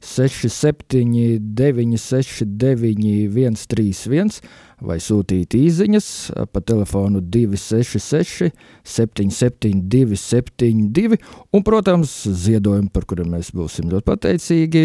679, 0.00 1.98
69, 1.98 3.28
131 3.32 4.40
vai 4.86 4.98
sūtīt 5.00 5.54
īsiņas 5.56 6.06
pa 6.52 6.60
telefonu 6.60 7.20
266, 7.24 8.50
772, 8.84 10.16
72, 10.20 11.16
un, 11.52 11.62
protams, 11.64 12.12
ziedojumu, 12.28 12.90
par 12.92 13.04
kuriem 13.08 13.32
mēs 13.36 13.52
būsim 13.56 13.88
ļoti 13.92 14.08
pateicīgi, 14.12 14.84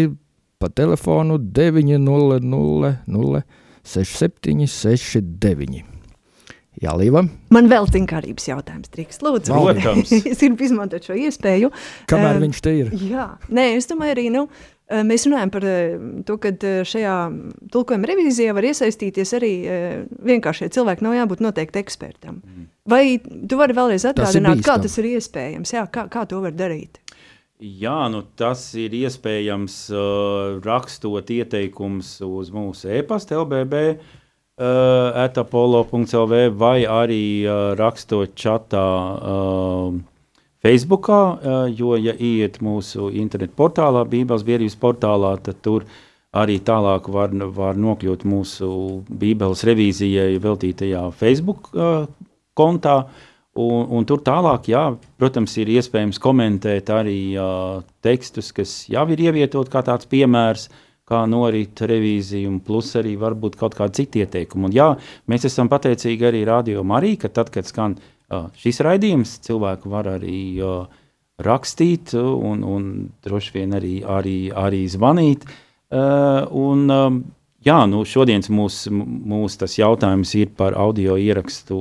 pa 0.62 0.68
telefonu 0.72 1.38
900 1.42 3.42
67, 3.82 4.66
69. 4.68 5.82
Jā, 6.82 6.94
Līva. 6.96 7.20
Man 7.52 7.66
vēl 7.68 7.84
tinkārības 7.92 8.46
jautājums, 8.48 8.88
Trīks. 8.94 9.18
Lūdzu, 9.22 9.52
Protams. 9.52 10.08
es 10.32 10.38
gribu 10.40 10.64
izmantot 10.64 11.04
šo 11.04 11.14
iespēju. 11.20 11.68
Kamēr 12.10 12.38
Um, 12.38 12.46
viņš 12.46 12.62
te 12.64 12.72
ir? 12.78 12.88
Jā, 13.10 13.26
nē, 13.52 13.66
es 13.76 13.90
domāju 13.90 14.14
arī, 14.16 14.24
nu, 14.32 14.46
mēs 15.06 15.26
runājam 15.28 15.52
par 15.52 15.66
eh, 15.68 15.94
to, 16.28 16.36
ka 16.42 16.52
eh, 16.52 16.82
šajā 16.88 17.16
tulkojuma 17.72 18.10
revīzijā 18.10 18.54
var 18.56 18.66
iesaistīties 18.68 19.34
arī 19.38 19.52
eh, 19.64 19.94
vienkāršie 20.28 20.70
cilvēki, 20.74 21.06
nav 21.06 21.16
jābūt 21.16 21.44
noteikti 21.44 21.82
ekspertam. 21.82 22.42
Vai 22.88 23.18
tu 23.22 23.58
vari 23.60 23.76
vēlreiz 23.76 24.06
atgādināt, 24.10 24.64
kā 24.66 24.78
tas 24.82 24.98
ir 24.98 25.12
iespējams, 25.14 25.74
jā, 25.76 25.86
kā, 25.92 26.08
kā 26.12 26.26
to 26.28 26.42
var 26.44 26.56
darīt? 26.56 27.00
Jā, 27.62 28.08
nu 28.10 28.24
tas 28.34 28.64
ir 28.74 28.90
iespējams 28.98 29.76
uh, 29.94 30.56
rakstot 30.64 31.28
ieteikumus 31.30 32.16
uz 32.26 32.48
mūsu 32.50 32.90
e-pasta 32.90 33.36
LBB, 33.38 33.82
uh, 33.92 35.20
etapolo.lv 35.22 36.40
vai 36.58 36.80
arī 36.90 37.22
uh, 37.46 37.60
rakstot 37.78 38.34
čatā 38.34 38.82
uh, 39.14 40.00
Facebookā, 40.62 41.20
jo, 41.74 41.96
ja 41.98 42.14
iet 42.14 42.60
mūsu 42.62 43.08
internetu 43.18 43.56
portālā, 43.58 44.04
Bībeles 44.06 44.44
biedrības 44.46 44.76
portālā, 44.78 45.32
tad 45.42 45.58
tur 45.64 45.88
arī 46.38 46.60
tālāk 46.62 47.08
var, 47.10 47.34
var 47.56 47.80
nokļūt 47.82 48.22
mūsu 48.30 48.68
Bībeles 49.10 49.64
revīzijai 49.66 50.38
veltītajā 50.42 51.08
Facebook 51.18 51.72
kontā. 52.54 52.96
Un, 53.52 53.82
un 53.92 54.06
tur 54.08 54.22
tālāk, 54.24 54.70
jā, 54.72 54.86
protams, 55.20 55.58
ir 55.60 55.68
iespējams 55.74 56.16
komentēt 56.24 56.88
arī 56.88 57.34
uh, 57.36 57.82
tekstus, 58.00 58.48
kas 58.56 58.70
jau 58.88 59.02
ir 59.12 59.20
ievietot 59.26 59.68
kā 59.68 59.82
tāds 59.84 60.08
piemērs, 60.08 60.70
kā 61.04 61.26
norit 61.28 61.82
revīzija, 61.84 62.48
un 62.48 62.62
plus 62.64 62.94
arī 62.96 63.12
varbūt 63.20 63.58
kaut 63.60 63.76
kādi 63.76 64.00
citi 64.00 64.22
ieteikumi. 64.24 64.70
Un, 64.70 64.78
jā, 64.78 64.88
mēs 65.28 65.44
esam 65.50 65.68
pateicīgi 65.68 66.30
arī 66.30 66.46
Radio 66.48 66.80
Marī, 66.80 67.18
ka 67.20 67.28
tad, 67.28 67.52
kad 67.52 67.68
skan 67.68 67.98
uh, 67.98 68.11
šis 68.62 68.82
raidījums, 68.84 69.36
cilvēki 69.46 69.92
var 69.92 70.10
arī 70.16 70.40
rakstīt 71.42 72.14
un, 72.18 72.62
un 72.64 72.88
droši 73.24 73.54
vien 73.56 73.76
arī, 73.78 73.94
arī, 74.06 74.36
arī 74.54 74.82
zvanīt. 74.92 75.46
Un, 75.92 76.92
Jā, 77.62 77.76
nu 77.86 78.00
šodienas 78.02 78.48
mūsu 78.50 78.90
mūs 78.90 79.54
tas 79.60 79.76
jautājums 79.78 80.32
ir 80.34 80.48
par 80.58 80.74
audio 80.74 81.14
ierakstu 81.14 81.76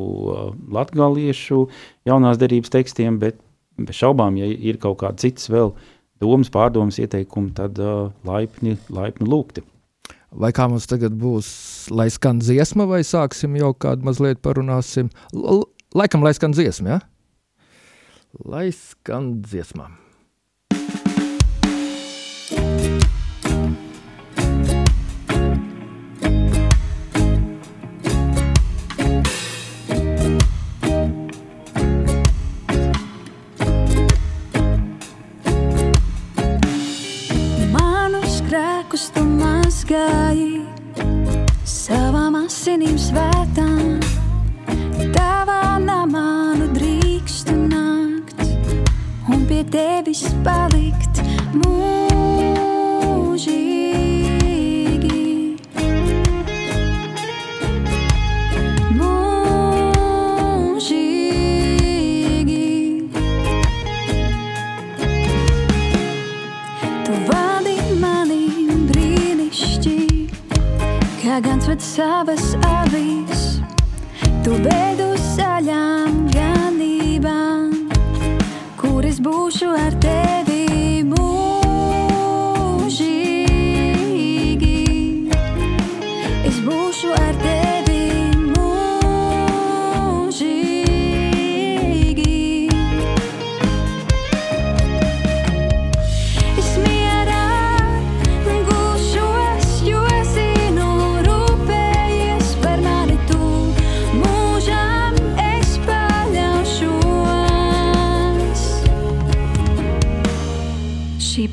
latgaliešu 0.69 1.63
jaunās 2.05 2.37
derības 2.37 2.69
tekstiem, 2.75 3.17
bet 3.17 3.39
bez 3.79 3.97
šaubām, 3.97 4.37
ja 4.37 4.45
ir 4.45 4.77
kaut 4.81 4.99
kāds 5.01 5.25
cits 5.25 5.49
vēl 5.49 5.73
domas, 6.21 6.51
pārdomas, 6.53 6.99
ieteikumi, 7.01 7.53
tad 7.57 7.81
uh, 7.81 8.11
laipni, 8.27 8.75
laipni 8.93 9.25
lūgti. 9.29 9.65
Vai 10.31 10.53
kā 10.55 10.67
mums 10.71 10.85
tagad 10.87 11.17
būs, 11.17 11.49
lai 11.91 12.07
skan 12.13 12.39
dziesma, 12.39 12.85
vai 12.87 13.01
sāksim 13.03 13.57
jau 13.59 13.73
kādu 13.73 14.05
mazliet 14.07 14.39
parunāsim? 14.45 15.09
L 15.33 15.65
laikam, 15.95 16.23
lai 16.23 16.33
skan 16.35 16.55
dziesma, 16.55 16.97
ja? 16.97 16.99
Lai 18.45 18.69
skan 18.75 19.41
dziesma. 19.43 19.89
Svēt 71.71 71.81
savas 71.81 72.55
avis. 72.67 73.61
Tu 74.43 74.51
vedu 74.51 75.13
zaļām 75.35 76.27
ganībām, 76.33 77.87
kur 78.81 79.05
es 79.05 79.21
būšu 79.23 79.71
ar 79.77 79.95
tevi 80.01 80.30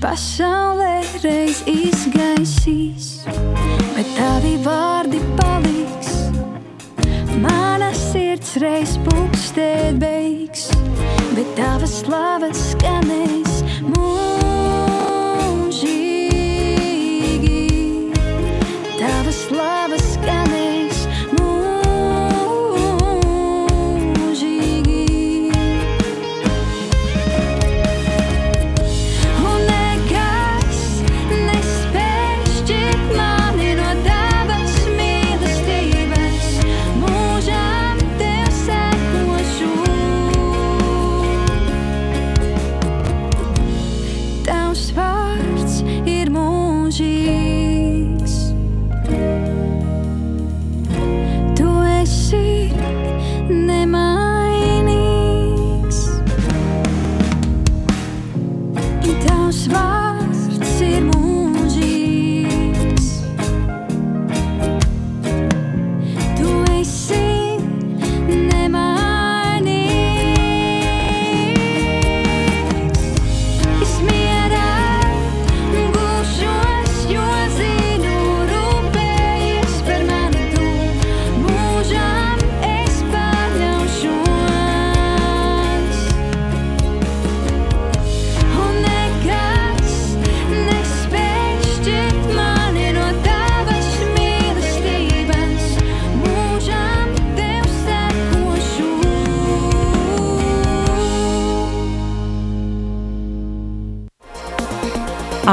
pasaulē 0.02 1.02
reiz 1.25 1.62
izgaisīs, 1.71 3.09
bet 3.97 4.11
tavi 4.17 4.55
vārdi 4.64 5.21
paliks. 5.38 6.14
Mana 7.43 7.90
sirds 7.97 8.57
reiz 8.62 8.97
pūkstēt 9.07 10.00
beigs, 10.02 10.69
bet 11.35 11.55
tava 11.59 11.90
slava 11.99 12.52
skanēs 12.55 13.62
mūžīgi. 13.90 14.38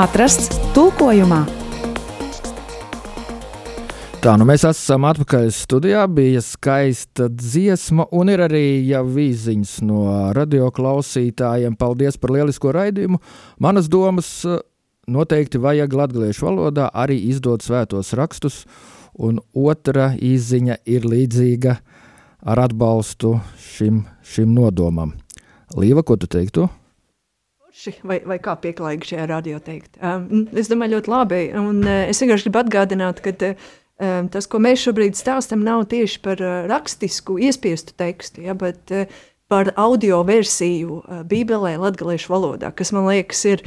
Atrasts 0.05 0.51
tulkojumā. 0.75 1.39
Tā, 4.21 4.33
nu 4.37 4.45
mēs 4.45 4.65
esam 4.67 5.05
atpakaļ 5.09 5.47
studijā. 5.53 6.03
Bija 6.09 6.41
skaista 6.45 7.27
dziesma, 7.29 8.07
un 8.13 8.29
ir 8.33 8.43
arī 8.45 8.83
jau 8.89 9.03
vīziņas 9.15 9.73
no 9.85 10.03
radioklausītājiem. 10.37 11.77
Paldies 11.77 12.19
par 12.21 12.35
lielisko 12.35 12.73
raidījumu. 12.75 13.21
Manas 13.61 13.89
domas 13.89 14.29
noteikti 15.09 15.61
vajag 15.61 15.97
latviešu 16.01 16.49
valodā 16.49 16.89
arī 16.93 17.19
izdot 17.31 17.65
svētos 17.65 18.13
rakstus, 18.17 18.63
un 19.17 19.41
otra 19.53 20.11
īziņa 20.17 20.81
ir 20.89 21.05
līdzīga 21.09 21.77
ar 22.45 22.65
atbalstu 22.65 23.39
šim, 23.73 24.03
šim 24.21 24.53
nodomam. 24.57 25.13
Līva, 25.77 26.05
ko 26.05 26.17
tu 26.17 26.29
teiktu? 26.29 26.69
Vai, 28.07 28.19
vai 28.25 28.37
kā 28.43 28.55
pieklājīgi 28.61 29.11
šajā 29.11 29.25
radio 29.29 29.61
teikt? 29.63 29.95
Um, 30.01 30.45
es 30.57 30.69
domāju, 30.71 30.97
ļoti 30.97 31.11
labi. 31.11 31.41
Un, 31.59 31.81
uh, 31.83 32.05
es 32.09 32.21
vienkārši 32.23 32.47
gribu 32.47 32.61
atgādināt, 32.63 33.21
ka 33.25 33.33
uh, 33.35 33.69
um, 33.99 34.29
tas, 34.31 34.49
ko 34.49 34.61
mēs 34.63 34.83
šobrīd 34.85 35.17
stāstām, 35.19 35.63
nav 35.65 35.85
tieši 35.91 36.21
par 36.25 36.41
uh, 36.43 36.65
rakstisku, 36.71 37.37
iespiestu 37.41 37.95
tekstu, 37.97 38.43
ja, 38.47 38.57
bet 38.57 38.93
uh, 38.93 39.05
par 39.51 39.71
audio 39.79 40.23
versiju 40.27 41.01
uh, 41.01 41.23
Bībelē, 41.27 41.75
latviešu 41.81 42.33
valodā, 42.33 42.73
kas 42.75 42.91
man 42.95 43.07
liekas, 43.09 43.45
ir 43.53 43.63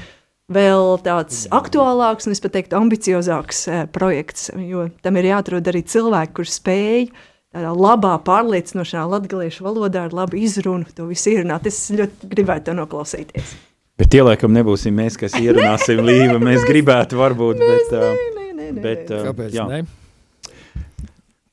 vēl 0.53 0.97
tāds 1.05 1.45
aktuālāks 1.55 2.27
un 2.27 2.35
es 2.35 2.43
pat 2.45 2.57
teiktu 2.57 2.79
ambiciozāks 2.81 3.65
uh, 3.69 3.83
projekts, 3.93 4.51
jo 4.57 4.89
tam 5.05 5.21
ir 5.21 5.33
jāatrod 5.33 5.71
arī 5.71 5.85
cilvēki, 5.87 6.37
kurš 6.41 6.57
spēj 6.59 7.11
tādā 7.55 7.73
labā, 7.73 8.17
pārliecinošā 8.27 9.07
latviešu 9.09 9.65
valodā 9.65 10.07
ar 10.09 10.17
labu 10.17 10.39
izrunu 10.41 10.89
to 10.95 11.09
visu 11.09 11.33
ierunāt. 11.33 11.69
Es 11.71 11.89
ļoti 11.95 12.29
gribētu 12.35 12.71
to 12.71 12.77
noklausīties. 12.79 13.57
Bet 13.99 14.13
tie 14.15 14.21
laikam 14.23 14.53
nebūsim 14.55 14.95
mēs, 14.95 15.17
kas 15.19 15.35
ierunāsim 15.45 16.03
līvu. 16.07 16.39
Mēs 16.43 16.67
gribētu 16.69 17.19
varbūt, 17.19 17.63
bet... 17.63 17.95
Nē, 17.95 18.13
nē, 18.37 18.51
nē, 18.53 18.69
nē, 18.77 18.83
bet 18.85 19.11
Kāpēc 19.11 19.57
jā. 19.57 19.67
ne? 19.71 19.81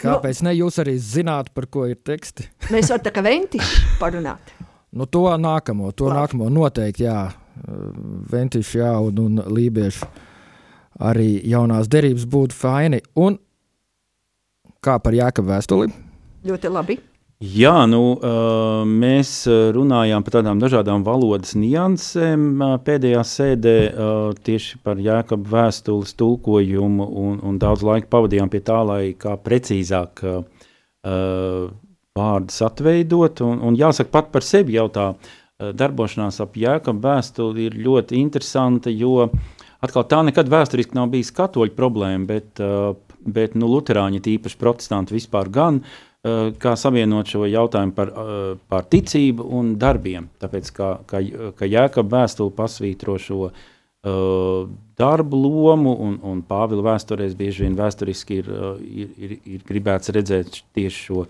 Kāpēc 0.06 0.44
nu, 0.44 0.50
ne? 0.50 0.54
Jūs 0.60 0.78
arī 0.84 0.94
zināt, 1.02 1.50
par 1.56 1.70
ko 1.72 1.88
ir 1.90 1.98
teksti. 2.06 2.46
mēs 2.74 2.92
varam 2.94 3.06
tā 3.08 3.14
kā 3.16 3.24
ventiši 3.26 3.98
parunāt. 4.02 4.54
Nu, 4.96 5.08
to 5.12 5.26
nākamo, 5.42 5.90
to 5.92 6.08
Labi. 6.08 6.22
nākamo 6.22 6.52
noteikti, 6.54 7.08
jā. 7.08 7.26
Ventiši, 8.32 8.80
jā, 8.80 8.94
un, 9.04 9.20
un 9.26 9.42
lībieši 9.56 10.08
arī 11.10 11.30
jaunās 11.50 11.90
derības 11.92 12.28
būtu 12.32 12.56
faini. 12.56 13.02
Un 13.20 13.40
kā 14.84 15.00
par 15.04 15.16
Jākabu 15.18 15.52
vēstuli? 15.52 15.92
Ļoti 16.46 16.72
labi. 16.72 17.00
Jā, 17.44 17.82
nu, 17.92 18.16
mēs 18.88 19.44
runājām 19.76 20.24
par 20.24 20.38
tādām 20.38 20.60
dažādām 20.62 21.02
valodas 21.04 21.52
niansēm 21.60 22.62
pēdējā 22.88 23.24
sēdē, 23.28 23.74
tieši 24.48 24.80
par 24.80 25.02
jēkabu 25.04 25.52
vēstules 25.52 26.16
tulkojumu, 26.16 27.04
un, 27.04 27.42
un 27.44 27.58
daudz 27.60 27.84
laika 27.84 28.08
pavadījām 28.16 28.54
pie 28.54 28.64
tā, 28.64 28.80
lai 28.88 29.02
kā 29.20 29.36
precīzāk 29.36 30.24
vārdus 32.16 32.62
atveidot. 32.70 33.44
Un, 33.44 33.60
un 33.68 33.76
jāsaka, 33.84 34.14
pat 34.16 34.32
par 34.32 34.48
sevi 34.48 34.80
jau 34.80 34.88
tā 34.96 35.12
darbošanās 35.60 36.40
ap 36.40 36.56
jēkabu 36.56 37.04
vēstuli 37.04 37.68
ir 37.68 37.80
ļoti 37.84 38.16
interesanta, 38.16 38.96
jo 38.96 39.28
atkal 39.84 40.08
tā 40.08 40.24
nekad 40.24 40.48
vēsturiski 40.48 40.96
nav 40.96 41.12
bijis 41.12 41.36
katoļu 41.36 41.76
problēma, 41.76 42.32
bet, 42.32 42.66
bet 43.28 43.60
nu, 43.60 43.68
luterāņi, 43.76 44.24
tīpaši 44.24 44.62
protestanti 44.62 45.20
vispār 45.20 45.52
gan, 45.52 45.84
uh, 45.84 46.15
Eh, 46.15 46.15
kā 46.62 46.74
savienot 46.80 47.30
šo 47.30 47.46
jautājumu 47.46 47.94
par, 47.94 48.10
eh, 48.10 48.58
par 48.70 48.86
ticību 48.90 49.46
un 49.46 49.76
darbiem. 49.78 50.30
Tāpēc, 50.42 50.72
kā, 50.74 50.90
kā, 51.06 51.22
kā 51.54 51.70
Jēkab 51.70 52.10
vēstule 52.10 52.54
pasvītro 52.56 53.18
šo 53.22 53.50
uh, 53.50 54.68
darbu 54.98 55.38
lomu, 55.38 55.94
un, 56.02 56.20
un 56.24 56.42
Pāvila 56.46 56.94
vēsturēs 56.94 57.36
bieži 57.38 57.66
vien 57.66 57.76
vēsturiski 57.78 58.40
ir, 58.42 58.50
ir, 58.86 59.14
ir, 59.18 59.38
ir 59.46 59.62
gribēts 59.66 60.14
redzēt 60.14 60.62
tieši 60.78 61.00
šo, 61.08 61.26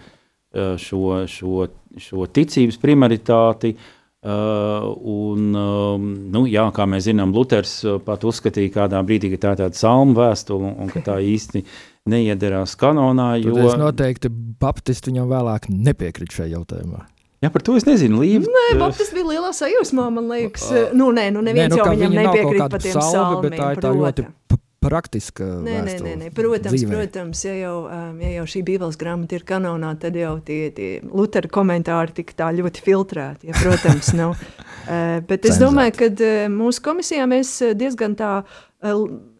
šo, 0.79 1.03
šo, 1.27 1.67
šo 1.97 2.27
ticības 2.27 2.79
primaritāti. 2.79 3.75
Uh, 4.25 4.95
un, 5.05 5.51
um, 5.53 6.05
nu, 6.33 6.47
jā, 6.49 6.63
kā 6.73 6.87
mēs 6.89 7.05
zinām, 7.05 7.29
Luters 7.35 7.83
pat 8.07 8.23
uzskatīja 8.25 8.71
kādā 8.73 9.01
brīdī, 9.05 9.29
ka 9.35 9.37
tā 9.43 9.51
ir 9.53 9.59
tāda 9.59 9.77
salmu 9.77 10.15
vēstule 10.17 10.71
un, 10.71 10.79
un 10.81 10.89
ka 10.89 11.03
tā 11.05 11.19
īsti 11.21 11.61
uh, 11.61 11.75
neiederās 12.09 12.75
kanonā. 12.79 13.35
Jo... 13.41 13.55
Tad 13.55 13.71
es 13.71 13.81
noteikti 13.81 14.31
Baptisti 14.61 15.11
viņam 15.11 15.29
vēlāk 15.29 15.69
nepiekrīt 15.69 16.37
šajā 16.37 16.53
jautājumā. 16.55 17.05
Jā, 17.43 17.51
par 17.53 17.61
to 17.65 17.75
es 17.77 17.85
nezinu. 17.85 18.21
Līva. 18.23 18.47
Nē, 18.49 18.77
Baptists 18.79 19.13
bija 19.13 19.27
lielā 19.35 19.51
sajūsmā, 19.53 20.07
man 20.13 20.29
liekas. 20.31 20.69
Nu, 20.97 21.11
nē, 21.13 21.27
nu 21.35 21.43
neviens 21.45 21.73
nē, 21.73 21.75
nu, 21.75 21.81
jau 21.81 21.91
viņam 21.91 22.15
nepiekrīt 22.21 22.63
par 22.71 22.81
tiem 22.81 22.95
salmi, 22.95 23.41
bet 23.43 23.57
tā 23.59 23.73
ir 23.75 23.81
tā 23.83 23.91
ļoti 23.93 24.25
praktiska. 24.85 25.45
Nē, 25.65 25.75
nē, 25.85 25.95
nē, 26.05 26.13
nē. 26.21 26.31
Protams, 26.35 26.77
dzīvē. 26.77 26.93
protams 26.93 27.43
ja, 27.45 27.53
jau, 27.57 27.75
um, 27.89 28.17
ja 28.21 28.31
jau 28.37 28.45
šī 28.53 28.61
Bībeles 28.67 28.97
grāmata 29.01 29.37
ir 29.37 29.45
kanonā, 29.47 29.91
tad 30.01 30.17
jau 30.19 30.35
tie, 30.45 30.69
tie 30.77 30.89
Lutera 31.09 31.49
komentāri 31.51 32.15
tika 32.21 32.37
tā 32.43 32.49
ļoti 32.55 32.83
filtrēti. 32.85 33.49
Ja, 33.49 33.57
protams, 33.57 34.11
nav. 34.17 34.35
uh, 34.89 35.17
bet 35.27 35.49
es 35.49 35.59
domāju, 35.61 35.95
ka 36.01 36.11
uh, 36.13 36.33
mūsu 36.53 36.85
komisijā 36.85 37.25
mēs 37.29 37.57
diezgan 37.77 38.17
tā 38.19 38.33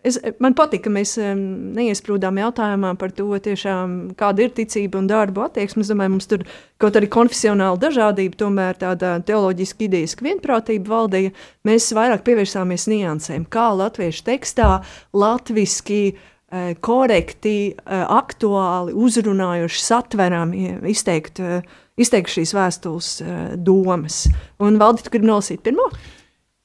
Es, 0.05 0.19
man 0.43 0.53
patīk, 0.53 0.83
ka 0.85 0.91
mēs 0.93 1.15
neiesprūdām 1.17 2.37
jautājumā 2.37 2.91
par 3.01 3.13
to, 3.17 3.25
tiešām, 3.41 3.95
kāda 4.19 4.45
ir 4.45 4.51
ticība 4.53 4.99
un 5.01 5.07
darba 5.09 5.47
attieksme. 5.47 5.81
Es 5.81 5.89
domāju, 5.89 6.13
mums 6.13 6.29
tur 6.29 6.43
kaut 6.81 6.99
arī 6.99 7.09
konfesionāla 7.11 7.79
dažādība, 7.81 8.37
tomēr 8.43 8.77
tāda 8.81 9.15
teoloģiska 9.25 9.87
idejas 9.87 10.13
vienprātība 10.21 10.91
valdīja. 10.93 11.33
Mēs 11.65 11.89
vairāk 11.97 12.21
pievērsāmies 12.27 12.85
niansēm, 12.91 13.47
kā 13.49 13.71
latviešu 13.79 14.27
tekstā, 14.27 14.69
latviski, 15.17 16.01
e, 16.13 16.65
korekti, 16.85 17.55
e, 17.73 18.01
aktuāli, 18.05 18.93
uzrunājuši, 19.07 19.81
satverami 19.87 20.67
izteikt, 20.93 21.41
e, 21.41 21.63
izteikt 21.97 22.29
šīs 22.35 22.53
vēstules 22.53 23.09
domas. 23.57 24.27
Un 24.61 24.77
Valdis, 24.77 25.07
tu 25.07 25.15
gribi 25.15 25.31
nolasīt 25.31 25.65
pirmo? 25.65 25.89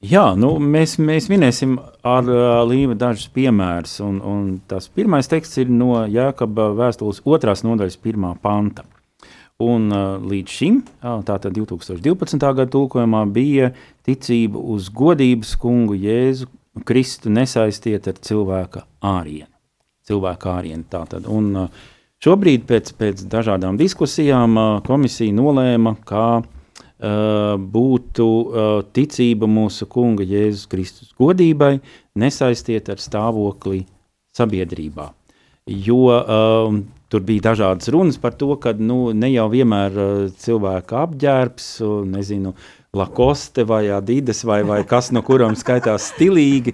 Jā, 0.01 0.31
nu, 0.33 0.55
mēs, 0.57 0.95
mēs 0.97 1.27
minēsim 1.29 1.75
ar 2.01 2.25
uh, 2.25 2.63
Līvu 2.65 2.95
dažus 2.97 3.27
piemērus. 3.35 3.99
Un, 4.01 4.15
un 4.25 4.45
tas 4.65 4.87
pirmais 4.89 5.27
teksts 5.29 5.59
ir 5.61 5.69
no 5.69 5.99
Jākaba 6.09 6.71
vēstules 6.73 7.19
otrās 7.29 7.61
nodaļas 7.61 7.99
pirmā 8.01 8.31
panta. 8.41 8.87
Un 9.61 9.91
uh, 9.93 10.15
līdz 10.17 10.55
šim, 10.57 10.79
tātad 11.27 11.53
2012. 11.53 12.41
gada 12.41 12.65
tulkojumā, 12.73 13.27
bija 13.29 13.69
ticība 14.07 14.57
uz 14.73 14.87
godības 14.89 15.53
kungu 15.61 15.93
Jēzu 16.01 16.49
Kristu 16.87 17.29
nesaistiet 17.29 18.09
ar 18.09 18.17
cilvēka 18.25 18.81
ārienu. 19.05 19.51
Cilvēka 20.09 20.55
ārienu 20.55 20.87
tātad. 20.89 21.29
Un 21.29 21.67
uh, 21.67 21.85
šobrīd 22.25 22.65
pēc, 22.65 22.89
pēc 22.97 23.21
dažādām 23.29 23.77
diskusijām 23.77 24.57
uh, 24.57 24.73
komisija 24.87 25.37
nolēma, 25.37 25.93
ka 26.09 26.25
Uh, 26.41 26.57
būtu 27.01 28.25
uh, 28.27 28.83
ticība 28.93 29.49
mūsu 29.49 29.87
Kunga 29.89 30.23
Jēzus 30.27 30.67
Kristus 30.69 31.13
godībai, 31.17 31.79
nesaistiet 32.15 32.91
ar 32.93 33.01
stāvokli 33.01 33.85
sabiedrībā. 34.37 35.07
Jo 35.65 35.97
uh, 36.11 36.77
tur 37.09 37.25
bija 37.25 37.51
dažādas 37.51 37.89
runas 37.93 38.21
par 38.21 38.37
to, 38.37 38.53
ka 38.61 38.73
nu, 38.77 39.11
ne 39.13 39.31
jau 39.33 39.47
vienmēr 39.51 39.97
cilvēka 40.37 41.01
apģērbs, 41.07 41.73
nezinu, 42.11 42.55
Lakoste 42.91 43.63
vai 43.63 43.85
Adidas 43.95 44.41
vai, 44.43 44.61
vai 44.67 44.81
kas 44.83 45.13
no 45.15 45.21
kurām 45.23 45.53
skaitās 45.55 46.09
stilīgi, 46.11 46.73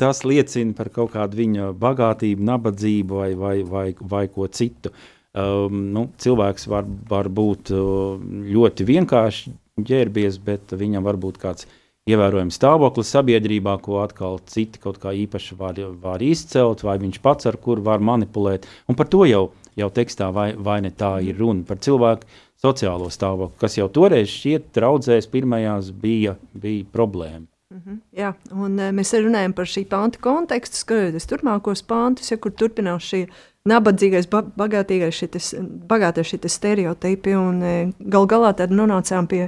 tas 0.00 0.22
liecina 0.24 0.72
par 0.72 0.88
kaut 0.88 1.12
kādu 1.12 1.36
viņa 1.42 1.66
bagātību, 1.76 2.46
nabadzību 2.48 3.18
vai, 3.18 3.32
vai, 3.36 3.58
vai, 3.68 3.90
vai 4.00 4.22
ko 4.32 4.48
citu. 4.48 4.88
Uh, 4.88 5.21
Um, 5.32 5.86
nu, 5.94 6.08
cilvēks 6.20 6.66
var, 6.68 6.84
var 7.08 7.30
būt 7.32 7.70
ļoti 7.72 8.84
vienkārši 8.84 9.52
ģērbies, 9.80 10.36
bet 10.44 10.74
viņam 10.76 11.06
var 11.06 11.16
būt 11.16 11.38
kāds 11.40 11.66
ievērojams 12.10 12.58
stāvoklis 12.58 13.12
sabiedrībā, 13.14 13.76
ko 13.80 14.02
atkal 14.02 14.40
citi 14.50 14.80
kaut 14.82 14.98
kā 15.02 15.14
īpaši 15.14 15.56
var, 15.58 15.78
var 16.02 16.22
izcelt, 16.24 16.82
vai 16.84 16.98
viņš 17.00 17.20
pats 17.22 17.48
ar 17.48 17.56
kuru 17.62 17.84
var 17.86 18.02
manipulēt. 18.02 18.66
Un 18.90 18.98
par 18.98 19.08
to 19.08 19.22
jau, 19.28 19.44
jau 19.78 19.88
tekstā 19.94 20.32
vai, 20.34 20.50
vai 20.58 20.80
ne 20.82 20.90
tā 20.90 21.14
ir 21.24 21.38
runa, 21.38 21.64
par 21.68 21.80
cilvēku 21.82 22.28
sociālo 22.62 23.08
stāvokli, 23.10 23.58
kas 23.62 23.78
jau 23.78 23.88
toreiz 23.90 24.30
šķiet 24.30 24.68
traudzēs 24.74 25.30
pirmajās 25.30 25.90
bija, 26.02 26.36
bija 26.52 26.84
problēma. 26.92 27.46
Mm 27.72 27.80
-hmm, 27.80 27.98
jā, 28.12 28.34
un 28.52 28.76
mēs 28.92 29.14
runājam 29.16 29.52
par 29.56 29.64
šī 29.64 29.86
panta 29.88 30.18
kontekstu, 30.20 30.76
skatoties 30.76 31.26
turpmākos 31.26 31.82
pantus, 31.86 32.30
ja 32.30 32.36
kur 32.36 32.52
turpinās 32.52 33.02
šī 33.02 33.26
nabadzīgais, 33.68 34.28
ba 34.30 34.42
bagātīgais, 34.42 35.16
šitas, 35.16 35.52
bagātais 35.88 36.32
šie 36.32 36.40
stereotipi. 36.50 37.36
Un, 37.38 37.62
e, 37.62 37.76
gal 37.98 38.26
galā 38.30 38.52
tad 38.58 38.74
nonācām 38.74 39.28
pie 39.30 39.46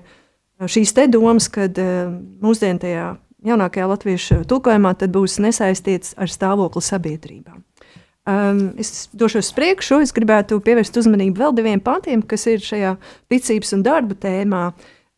šīs 0.61 0.95
te 0.95 1.09
domas, 1.11 1.49
ka 1.53 1.67
e, 1.67 1.91
mūsdienu 2.45 2.83
tajā 2.85 3.11
jaunākajā 3.45 3.91
latviešu 3.91 4.41
tulkojumā 4.49 4.95
būs 5.13 5.39
nesaistīts 5.45 6.15
ar 6.17 6.31
stāvokli 6.33 6.83
sabiedrībā. 6.85 7.59
Um, 8.25 8.71
es 8.81 9.11
došos 9.13 9.51
uz 9.51 9.53
priekšu, 9.53 9.99
es 10.01 10.15
gribētu 10.17 10.57
pievērst 10.65 10.97
uzmanību 10.97 11.43
vēl 11.43 11.53
diviem 11.59 11.81
pantiem, 11.85 12.23
kas 12.25 12.47
ir 12.49 12.63
šajā 12.65 12.95
ticības 13.29 13.75
un 13.77 13.83
darba 13.85 14.17
tēmā. 14.17 14.63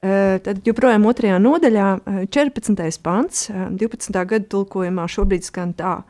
Uh, 0.06 0.36
tad 0.42 0.66
joprojām 0.66 1.06
otrajā 1.06 1.38
nodaļā, 1.38 1.86
uh, 2.02 2.18
14. 2.34 2.98
pants, 3.06 3.46
uh, 3.52 3.68
12. 3.78 4.10
gada 4.32 4.50
tulkojumā 4.50 5.06
šobrīd 5.10 5.46
skan 5.46 5.70
tā, 5.78 6.00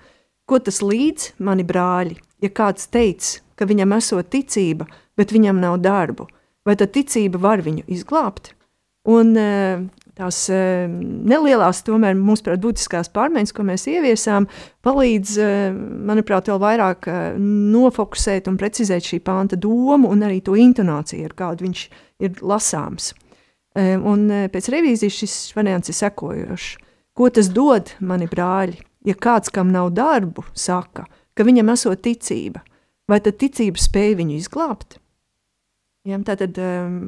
ko 0.47 0.61
tas 0.63 0.81
līdz 0.85 1.35
mani 1.43 1.67
brāļi, 1.67 2.17
ja 2.45 2.51
kāds 2.55 2.89
teica, 2.93 3.41
ka 3.57 3.69
viņam 3.69 3.97
esot 3.97 4.31
ticība, 4.33 4.87
bet 5.19 5.35
viņam 5.35 5.61
nav 5.63 5.81
darbu, 5.85 6.29
vai 6.67 6.77
tad 6.79 6.93
ticība 6.95 7.41
var 7.43 7.65
viņu 7.65 7.87
izglābt? 7.93 8.53
Un 9.07 9.37
uh, 9.39 9.85
tās 10.19 10.39
uh, 10.51 10.87
nelielās, 10.91 11.85
tomēr 11.87 12.17
mūsuprāt, 12.19 12.59
būtiskās 12.63 13.11
pārmaiņas, 13.15 13.53
ko 13.55 13.67
mēs 13.69 13.87
ieviesām, 13.91 14.49
palīdz, 14.87 15.37
uh, 15.39 15.77
manuprāt, 16.11 16.51
vēl 16.51 16.59
vairāk 16.63 17.07
nofokusēt 17.39 18.51
un 18.51 18.59
precizēt 18.59 19.07
šī 19.07 19.21
panta 19.27 19.59
domu 19.59 20.11
un 20.11 20.27
arī 20.27 20.41
to 20.43 20.59
intonāciju, 20.59 21.29
ar 21.31 21.37
kādu 21.39 21.69
viņš 21.69 21.87
ir 22.27 22.43
lasāms. 22.43 23.13
Un 23.77 24.23
pēc 24.49 24.71
revīzijas 24.73 25.17
šis 25.21 25.33
variants 25.53 25.91
ir 25.93 25.97
sekojošs. 25.99 26.69
Ko 27.17 27.27
tas 27.29 27.51
dod, 27.53 27.91
mani 28.01 28.25
brāļi, 28.29 28.79
ja 29.07 29.15
kāds, 29.15 29.53
kam 29.55 29.73
nav 29.75 29.93
darbu, 29.97 30.45
saka, 30.57 31.07
ka 31.37 31.47
viņam 31.47 31.73
esot 31.75 32.03
ticība, 32.05 32.63
vai 33.11 33.21
tad 33.23 33.39
ticība 33.41 33.81
spēj 33.81 34.17
viņu 34.21 34.39
izglābt? 34.41 34.99
Ja, 36.07 36.19
tātad 36.23 36.59
um, 36.63 37.01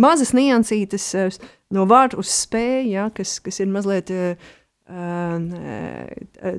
mazas 0.00 0.32
niansītes 0.34 1.06
uh, 1.18 1.38
no 1.74 1.86
vārdu 1.90 2.18
uz 2.22 2.32
spēju, 2.34 2.90
ja, 2.90 3.06
kas, 3.14 3.36
kas 3.44 3.60
ir 3.62 3.70
mazliet 3.70 4.10
uh, 4.10 4.50
uh, 4.90 6.58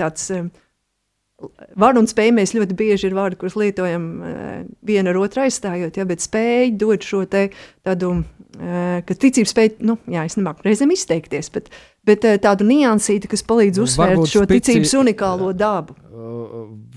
tāds. 0.00 0.28
Uh, 0.34 0.50
Varu 1.74 1.98
un 1.98 2.06
spēju 2.06 2.36
mēs 2.36 2.52
ļoti 2.54 2.74
bieži 2.78 3.08
ir 3.08 3.16
vārdi, 3.18 3.34
kurus 3.40 3.56
lietojam 3.58 4.04
uh, 4.22 4.50
viena 4.86 5.10
ar 5.10 5.18
otru 5.18 5.42
aizstājot, 5.42 5.96
ja, 5.98 6.04
bet 6.06 6.22
spēja 6.22 6.68
dod 6.78 7.02
šo 7.02 7.24
te 7.30 7.48
tādu, 7.82 8.12
uh, 8.20 9.00
ka 9.06 9.16
ticība 9.18 9.50
spēja, 9.50 9.72
nu, 9.88 9.96
jā, 10.10 10.22
es 10.28 10.38
nemāku 10.38 10.62
reizēm 10.68 10.94
izteikties, 10.94 11.50
bet, 11.54 11.70
bet 12.08 12.26
uh, 12.28 12.36
tādu 12.42 12.66
niansīti, 12.68 13.30
kas 13.30 13.44
palīdz 13.46 13.80
nu, 13.80 13.86
uzsvērt 13.88 14.16
varbūt 14.16 14.34
šo 14.34 14.44
spici, 14.46 14.66
ticības 14.68 14.94
unikālo 15.02 15.52
dabu. 15.56 15.96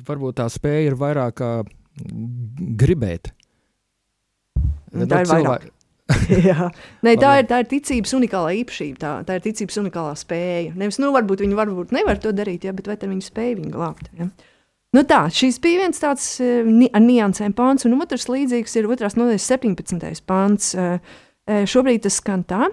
Varbūt 0.06 0.40
tā 0.42 0.50
spēja 0.52 0.92
ir 0.92 1.00
vairāk 1.00 1.40
kā 1.40 1.52
gribēt. 2.80 3.32
Nu, 4.96 5.08
tā 5.10 5.24
ir 5.24 5.32
vairāk. 5.32 5.72
Nē, 7.06 7.16
tā, 7.18 7.32
ir, 7.42 7.48
tā 7.50 7.64
ir 7.64 7.70
ticības 7.70 8.12
unikālā 8.14 8.52
īpašība, 8.62 8.98
tā, 9.02 9.14
tā 9.26 9.38
ir 9.40 9.46
ticības 9.48 9.80
unikālā 9.82 10.12
spēja. 10.20 10.76
Nevis, 10.78 11.00
nu, 11.02 11.10
varbūt 11.16 11.42
viņi 11.42 11.58
varbūt 11.58 11.96
nevar 11.96 12.22
to 12.22 12.34
darīt, 12.36 12.68
ja, 12.68 12.76
bet 12.78 12.90
vai 12.92 12.98
viņi 13.02 13.26
spēja 13.26 13.58
viņu 13.58 13.72
glābt. 13.74 14.12
Ja. 14.20 14.30
Nu 14.96 15.04
tā, 15.10 15.24
šis 15.34 15.58
bija 15.64 15.82
viens 15.82 16.00
tāds 16.00 16.28
uh, 16.46 16.70
ar 16.94 17.04
niansēm 17.04 17.56
pāns, 17.58 17.88
un 17.88 17.98
otrs 17.98 18.30
līdzīgs 18.30 18.78
ir 18.78 18.90
otrās 18.92 19.18
nodaļas 19.18 19.50
17. 19.56 20.26
pāns. 20.30 20.76
Šobrīd 21.46 22.02
tas 22.08 22.16
skan 22.18 22.42
tā, 22.48 22.72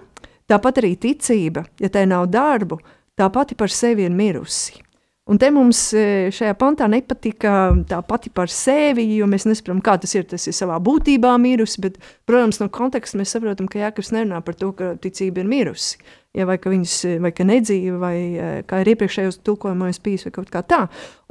tāpat 0.53 0.81
arī 0.83 0.95
ticība, 1.01 1.65
ja 1.81 1.89
tai 1.89 2.05
nav 2.09 2.29
darbu, 2.31 2.79
tā 3.17 3.29
pati 3.33 3.57
par 3.57 3.73
sevi 3.73 4.05
ir 4.05 4.13
mirusi. 4.13 4.83
Un 5.23 5.37
te 5.39 5.47
mums 5.55 5.79
e, 5.95 6.31
šajā 6.35 6.51
pantā 6.59 6.83
nepatika 6.91 7.69
tā 7.87 8.01
pati 8.03 8.27
par 8.27 8.51
sevi, 8.51 9.05
jo 9.15 9.27
mēs 9.31 9.45
nesaprotam, 9.47 9.79
kā 9.83 9.93
tas 10.03 10.11
ir. 10.17 10.25
Tas 10.27 10.49
ir 10.49 10.55
savā 10.55 10.75
būtībā 10.83 11.31
mirusi, 11.39 11.79
bet, 11.85 11.95
protams, 12.27 12.59
no 12.59 12.67
konteksta 12.67 13.21
mēs 13.21 13.31
saprotam, 13.31 13.69
ka 13.71 13.79
Jānis 13.79 14.11
nerunā 14.11 14.41
par 14.43 14.57
to, 14.59 14.73
ka 14.75 14.89
ticība 14.99 15.39
ir 15.39 15.47
mirusi. 15.47 16.01
Ja, 16.35 16.47
vai 16.49 16.57
ka 16.57 16.71
viņas 16.73 16.95
vai 17.23 17.29
ka 17.31 17.45
nedzīva, 17.47 17.99
vai 18.01 18.17
e, 18.17 18.49
kā 18.67 18.81
ir 18.81 18.89
iepriekšējos 18.95 19.37
tulkojumos 19.47 20.01
bijis, 20.03 20.25
vai 20.27 20.33
kaut 20.35 20.51
kā 20.51 20.63
tā. 20.67 20.81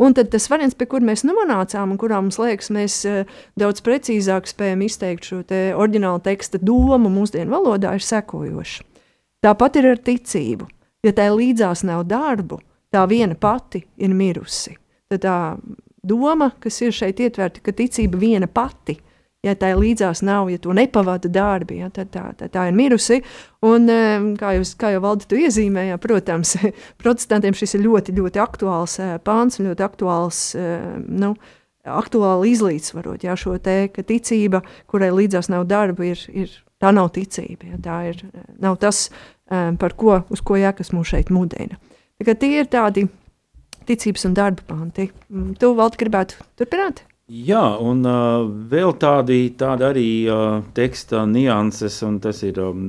Un 0.00 0.16
tad 0.16 0.30
tas 0.32 0.46
variants, 0.48 0.78
pie 0.78 0.86
kur 0.88 1.04
mēs 1.04 1.26
nonācām, 1.28 1.92
un 1.92 2.00
kurā 2.00 2.22
mums 2.22 2.38
liekas, 2.40 2.70
mēs 2.72 2.96
e, 3.10 3.16
daudz 3.60 3.84
precīzāk 3.84 4.48
spējam 4.48 4.86
izteikt 4.86 5.28
šo 5.28 5.42
te 5.44 5.60
oriģinālu 5.76 6.22
teksta 6.24 6.62
domu 6.62 7.12
mūsdienu 7.12 7.58
valodā, 7.58 7.92
ir 7.98 8.08
sekojošs. 8.08 8.78
Tāpat 9.42 9.80
ir 9.80 9.90
ar 9.92 10.02
ticību. 10.02 10.68
Ja 11.02 11.10
tai 11.16 11.32
līdzās 11.34 11.82
nav 11.82 12.04
darbu, 12.06 12.60
tā 12.94 13.02
viena 13.10 13.34
pati 13.34 13.82
ir 13.98 14.12
mirusi. 14.14 14.76
Tad 15.10 15.24
tā 15.24 15.38
doma, 16.06 16.52
kas 16.62 16.78
ir 16.82 16.94
šeit 16.94 17.20
ietverta, 17.22 17.62
ka 17.64 17.74
ticība 17.74 18.20
viena 18.20 18.46
pati, 18.46 18.94
ja 19.42 19.54
tā 19.58 19.72
līdzās 19.74 20.22
nav, 20.22 20.50
ja 20.52 20.60
to 20.62 20.74
nepavada 20.76 21.30
darbi, 21.32 21.80
ja, 21.80 21.90
tad 21.94 22.12
tā, 22.14 22.28
tā, 22.38 22.48
tā 22.52 22.68
ir 22.70 22.76
mirusi. 22.78 23.18
Un, 23.66 23.90
kā, 24.38 24.54
jūs, 24.58 24.74
kā 24.78 24.92
jau 24.94 25.02
valdi 25.02 25.28
tu 25.30 25.40
iezīmējāt, 25.42 26.02
protams, 26.02 26.54
protestantiem 27.02 27.56
šis 27.58 27.76
ir 27.78 27.84
ļoti, 27.88 28.14
ļoti 28.18 28.42
aktuāls 28.42 28.98
eh, 29.02 29.16
pāns 29.26 29.58
un 29.58 29.72
ļoti 29.72 29.86
aktuāls, 29.86 30.44
nu, 31.08 31.34
aktuāli 31.82 32.52
izlīdzvarot, 32.54 33.24
ja 33.26 33.34
šo 33.38 33.56
te, 33.62 33.88
ka 33.90 34.04
ticība, 34.06 34.62
kurai 34.90 35.10
līdzās 35.10 35.50
nav 35.50 35.66
darba, 35.70 36.06
ir, 36.06 36.20
ir 36.30 36.52
tā 36.82 36.92
nav 36.94 37.10
ticība, 37.14 37.72
ja, 37.72 37.80
tā 37.82 37.98
ir, 38.12 38.22
nav 38.62 38.78
tas, 38.82 39.08
par 39.52 39.92
ko, 39.98 40.22
uz 40.32 40.40
ko 40.40 40.56
jākas 40.56 40.94
mūs 40.96 41.10
šeit 41.12 41.32
mudina. 41.34 41.76
Tie 42.22 42.52
ir 42.54 42.68
tādi 42.70 43.06
ticības 43.88 44.26
un 44.28 44.36
darba 44.36 44.66
panti. 44.66 45.08
Mm, 45.30 45.54
tu 45.60 45.72
vēl 45.76 45.96
gribētu 45.98 46.44
turpināt? 46.58 47.02
Jā, 47.32 47.62
un 47.80 48.02
uh, 48.04 48.44
vēl 48.68 48.92
tādi, 49.00 49.46
tādi 49.56 49.86
arī 49.86 50.08
uh, 50.28 50.60
teksta 50.76 51.22
nianses, 51.28 51.96
un 52.04 52.18
tas 52.20 52.42
ir 52.44 52.58
um, 52.60 52.82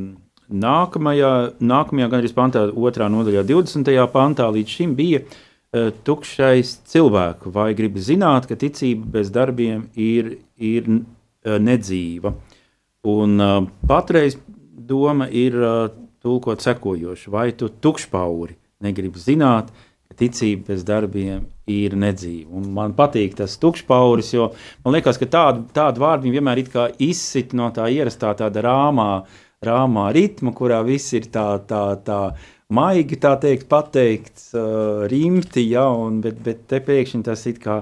nākamajā, 0.49 1.31
nākamajā 1.63 2.09
gandrīz 2.11 2.35
pantā, 2.35 2.65
otrā 2.67 3.07
nodaļā, 3.13 3.45
20. 3.47 3.93
pantā, 4.11 4.49
līdz 4.51 4.75
šim 4.77 4.97
bija 4.97 5.21
uh, 5.23 5.93
tukšais 6.03 6.75
cilvēku, 6.91 7.53
vai 7.55 7.71
grib 7.77 7.95
zināt, 8.01 8.49
ka 8.49 8.59
ticība 8.59 9.19
bez 9.19 9.31
darbiem 9.33 9.85
ir, 9.95 10.35
ir 10.57 10.89
uh, 10.91 11.57
nedzīva. 11.63 12.33
Un 13.13 13.39
uh, 13.39 13.55
patreiz 13.87 14.35
doma 14.75 15.29
ir 15.31 15.55
uh, 15.61 15.87
tulkot 16.23 16.63
sekojoši, 16.63 17.31
vai 17.31 17.51
tu 17.57 17.69
tukšpauri, 17.69 18.55
negrib 18.83 19.17
zināt, 19.19 19.71
ka 20.07 20.17
ticība 20.19 20.71
bez 20.71 20.85
darbiem 20.87 21.45
ir 21.69 21.95
nedzīva. 21.99 22.49
Un 22.59 22.69
man 22.75 22.95
patīk 22.97 23.35
tas 23.39 23.57
tukšpauris, 23.59 24.33
jo 24.35 24.49
man 24.85 24.97
liekas, 24.97 25.19
ka 25.19 25.27
tādu, 25.27 25.65
tādu 25.75 26.03
vārdu 26.03 26.31
vienmēr 26.33 26.63
izsit 27.03 27.53
no 27.57 27.69
tā 27.75 27.89
ierastā 27.91 28.33
tāda 28.39 28.63
rāmā, 28.63 29.09
rāmā 29.63 30.09
ritma, 30.15 30.53
kurā 30.55 30.81
viss 30.85 31.13
ir 31.15 31.29
tā, 31.31 31.47
tā, 31.67 31.83
tā 32.03 32.21
maigi 32.73 33.19
tā 33.21 33.35
teikt, 33.41 33.67
pateikts, 33.71 34.51
uh, 34.57 35.05
rimti, 35.11 35.65
ja, 35.71 35.87
un, 35.91 36.21
bet, 36.23 36.39
bet 36.43 36.65
te 36.71 36.81
pēkšņi 36.83 37.23
tas 37.27 37.45
it 37.49 37.59
kā 37.63 37.81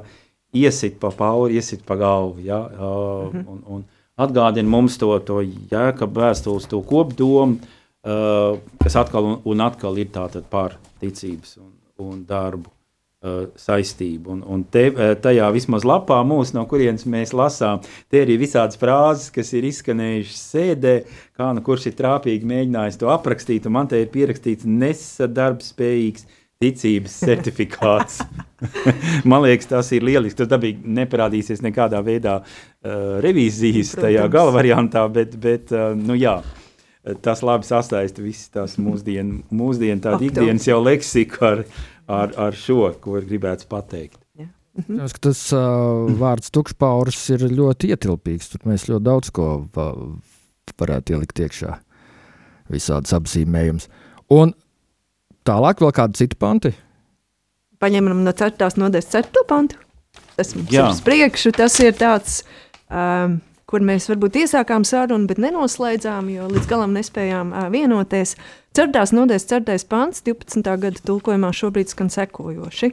iesit 0.58 1.00
pa 1.00 1.14
pauri, 1.16 1.58
iesit 1.60 1.86
pa 1.88 1.96
galvu, 2.00 2.42
ja, 2.46 2.60
uh, 2.60 3.34
mm 3.34 3.38
-hmm. 3.38 3.48
un, 3.48 3.64
un 3.68 3.84
atgādina 4.18 4.70
mums 4.70 4.98
to, 4.98 5.18
to 5.20 5.42
jēkabu 5.42 6.20
vēstules, 6.22 6.68
to 6.68 6.82
kopdomu, 6.82 7.58
uh, 8.08 8.60
kas 8.82 8.98
atkal 9.02 9.28
un, 9.28 9.40
un 9.46 9.66
atkal 9.66 9.98
ir 10.02 10.12
par 10.50 10.78
ticības 11.02 11.58
un, 11.62 11.72
un 12.02 12.24
darbu 12.28 12.70
uh, 12.70 13.46
saistību. 13.60 14.36
Un, 14.36 14.44
un 14.46 14.64
te, 14.64 14.88
uh, 14.92 15.14
tajā 15.22 15.50
vismaz 15.54 15.86
lapā 15.88 16.22
mūsu, 16.28 16.56
no 16.58 16.66
kurienes 16.70 17.06
mēs 17.06 17.34
lasām, 17.38 17.82
te 18.10 18.24
ir 18.24 18.34
visādas 18.42 18.80
frāzes, 18.82 19.32
kas 19.34 19.54
ir 19.54 19.68
izskanējušas 19.70 20.44
sēdē, 20.56 20.96
kā 21.38 21.52
nu 21.56 21.66
kurš 21.66 21.92
ir 21.92 21.98
trāpīgi 22.00 22.48
mēģinājis 22.50 23.02
to 23.02 23.12
aprakstīt, 23.14 23.68
un 23.70 23.78
man 23.78 23.92
te 23.92 24.02
ir 24.02 24.14
pierakstīts 24.14 24.68
nesadarbspējīgs 24.68 26.28
ticības 26.62 27.14
certifikāts. 27.26 28.20
Man 29.30 29.42
liekas, 29.42 29.66
tas 29.72 29.88
ir 29.98 30.04
lieliski. 30.06 30.38
Tas 30.44 30.52
dabīgi 30.52 30.92
neparādīsies 30.94 31.64
nekādā 31.66 32.04
veidā 32.06 32.36
uh, 32.44 33.18
revīzijas 33.26 33.96
Protams. 33.96 34.04
tajā 34.06 34.28
gala 34.30 34.54
variantā, 34.54 35.08
bet, 35.10 35.34
bet 35.42 35.74
uh, 35.74 35.96
nu 35.98 36.14
jā. 36.22 36.36
Uh, 36.38 36.61
tas 37.26 37.42
labi 37.46 37.66
sasaista 37.66 38.24
visas 38.24 38.52
tās 38.54 38.78
mūsdienu, 38.82 39.42
mūsdienu 39.50 40.04
tādu 40.04 40.28
ikdienas 40.30 40.68
jau 40.70 40.82
leksiku 40.84 41.46
ar, 41.48 41.64
ar, 42.08 42.36
ar 42.50 42.58
šo, 42.58 42.92
ko 43.02 43.18
ir 43.20 43.30
gribēts 43.30 43.70
pateikt. 43.70 44.20
Mhm. 44.78 45.04
Tas 45.20 45.40
uh, 45.52 46.08
vārds 46.16 46.52
tukšpauris 46.56 47.20
ir 47.36 47.44
ļoti 47.52 47.92
ietilpīgs. 47.92 48.54
Tur 48.54 48.70
mēs 48.72 48.88
ļoti 48.88 49.04
daudz 49.04 49.32
ko 49.36 49.48
va, 49.76 49.90
varētu 50.80 51.18
ielikt 51.18 51.42
iekšā. 51.44 51.76
Visādas 52.72 53.12
apzīmējumus. 53.18 53.90
Un 54.32 54.54
tālāk 55.48 55.84
vēl 55.84 55.92
kādi 55.98 56.22
citi 56.22 56.40
panti? 56.40 56.72
Paņemam 57.84 58.24
no 58.24 58.32
4. 58.38 58.70
nodaļas 58.80 59.12
4. 59.12 59.44
pantu. 59.50 59.80
Tas 60.38 60.54
mums 60.56 60.72
Jā. 60.72 60.86
ir 60.86 60.96
uz 60.96 61.02
priekšu. 61.04 61.52
Tas 61.58 61.76
ir 61.84 61.96
tāds 62.00 62.42
um, 62.88 63.42
kur 63.72 63.84
mēs 63.88 64.10
varbūt 64.12 64.42
iesākām 64.44 64.84
sarunu, 64.88 65.30
bet 65.30 65.40
nenoslēdzām, 65.42 66.28
jo 66.34 66.50
līdz 66.52 66.68
galam 66.70 66.96
nespējām 66.98 67.54
uh, 67.54 67.70
vienoties. 67.74 68.36
Cerdās 68.76 69.14
nodeļas 69.16 69.48
cerdais 69.48 69.88
pants 69.88 70.24
12. 70.28 70.64
gada 70.84 71.06
tulkojumā 71.08 71.52
šobrīd 71.56 71.92
skan 71.92 72.12
sekojoši. 72.12 72.92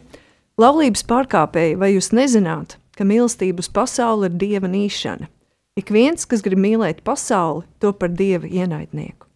Laulības 0.59 1.05
pārkāpēji, 1.11 1.79
vai 1.79 1.93
jūs 1.95 2.13
nezināt, 2.15 2.79
ka 2.99 3.07
mīlestība 3.07 3.63
uz 3.63 3.71
pasauli 3.71 4.31
ir 4.31 4.39
dieva 4.39 4.71
nīšana? 4.71 5.29
Ik 5.79 5.93
viens, 5.95 6.27
kas 6.27 6.43
grib 6.43 6.59
mīlēt 6.59 7.05
pasauli, 7.07 7.67
to 7.79 7.93
par 7.95 8.11
dieva 8.11 8.49
ienaidnieku. 8.51 9.29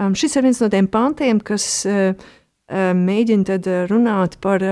Um, 0.00 0.14
šis 0.16 0.38
ir 0.38 0.46
viens 0.46 0.60
no 0.62 0.70
tiem 0.72 0.88
pantiem, 0.88 1.42
kas 1.44 1.66
uh, 1.84 2.16
mēģina 2.72 3.58
runāt 3.90 4.38
par, 4.40 4.62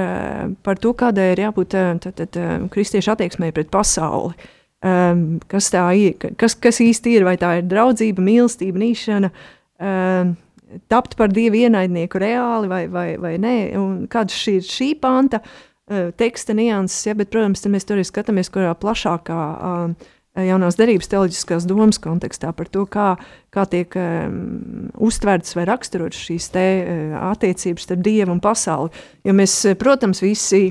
par 0.65 0.79
to, 0.81 0.95
kādai 0.97 1.33
ir 1.35 1.43
jābūt 1.45 1.75
tad, 1.75 2.07
tad, 2.17 2.39
kristiešu 2.73 3.13
attieksmei 3.13 3.53
pret 3.53 3.71
pasauli. 3.73 4.33
Uh, 4.81 4.89
um, 4.89 5.25
kas 5.51 5.71
tā 5.73 5.85
ir, 5.99 6.15
kas, 6.41 6.55
kas 6.59 6.81
īsti 6.83 7.17
ir, 7.19 7.27
vai 7.29 7.37
tā 7.41 7.57
ir 7.61 7.67
draudzība, 7.71 8.23
mīlestība, 8.25 8.81
nīšana, 8.81 9.31
uh, 9.31 10.31
tapt 10.93 11.17
par 11.19 11.33
dievu 11.35 11.65
ienaidnieku 11.65 12.21
reāli 12.23 12.71
vai, 12.71 12.85
vai, 12.93 13.09
vai 13.21 13.35
nē, 13.43 13.57
un 13.81 14.07
kāda 14.11 14.35
šī 14.35 14.61
ir 14.61 14.69
šī 14.69 14.93
panta 15.03 15.43
uh, 15.43 16.09
teksta 16.17 16.57
nianses, 16.57 17.11
ja, 17.11 17.17
bet, 17.19 17.33
protams, 17.33 17.67
mēs 17.69 17.89
tur 17.89 17.99
arī 17.99 18.07
skatāmies, 18.09 18.53
kurā 18.53 18.73
plašākā 18.79 19.41
uh, 19.41 20.09
jaunās 20.47 20.79
derības 20.79 21.11
teoloģiskās 21.11 21.67
domas 21.69 21.99
kontekstā 22.01 22.55
par 22.57 22.71
to, 22.73 22.87
kā, 22.89 23.11
kā 23.53 23.67
tiek 23.69 23.97
um, 23.99 24.89
uztvertas 25.03 25.59
vai 25.59 25.67
raksturotas 25.69 26.23
šīs 26.31 26.49
te, 26.55 26.69
uh, 26.85 27.19
attiecības 27.33 27.89
starp 27.89 28.07
dievu 28.07 28.37
un 28.37 28.41
pasauli. 28.45 28.95
Jo 29.27 29.37
mēs, 29.37 29.61
protams, 29.81 30.23
visi. 30.25 30.71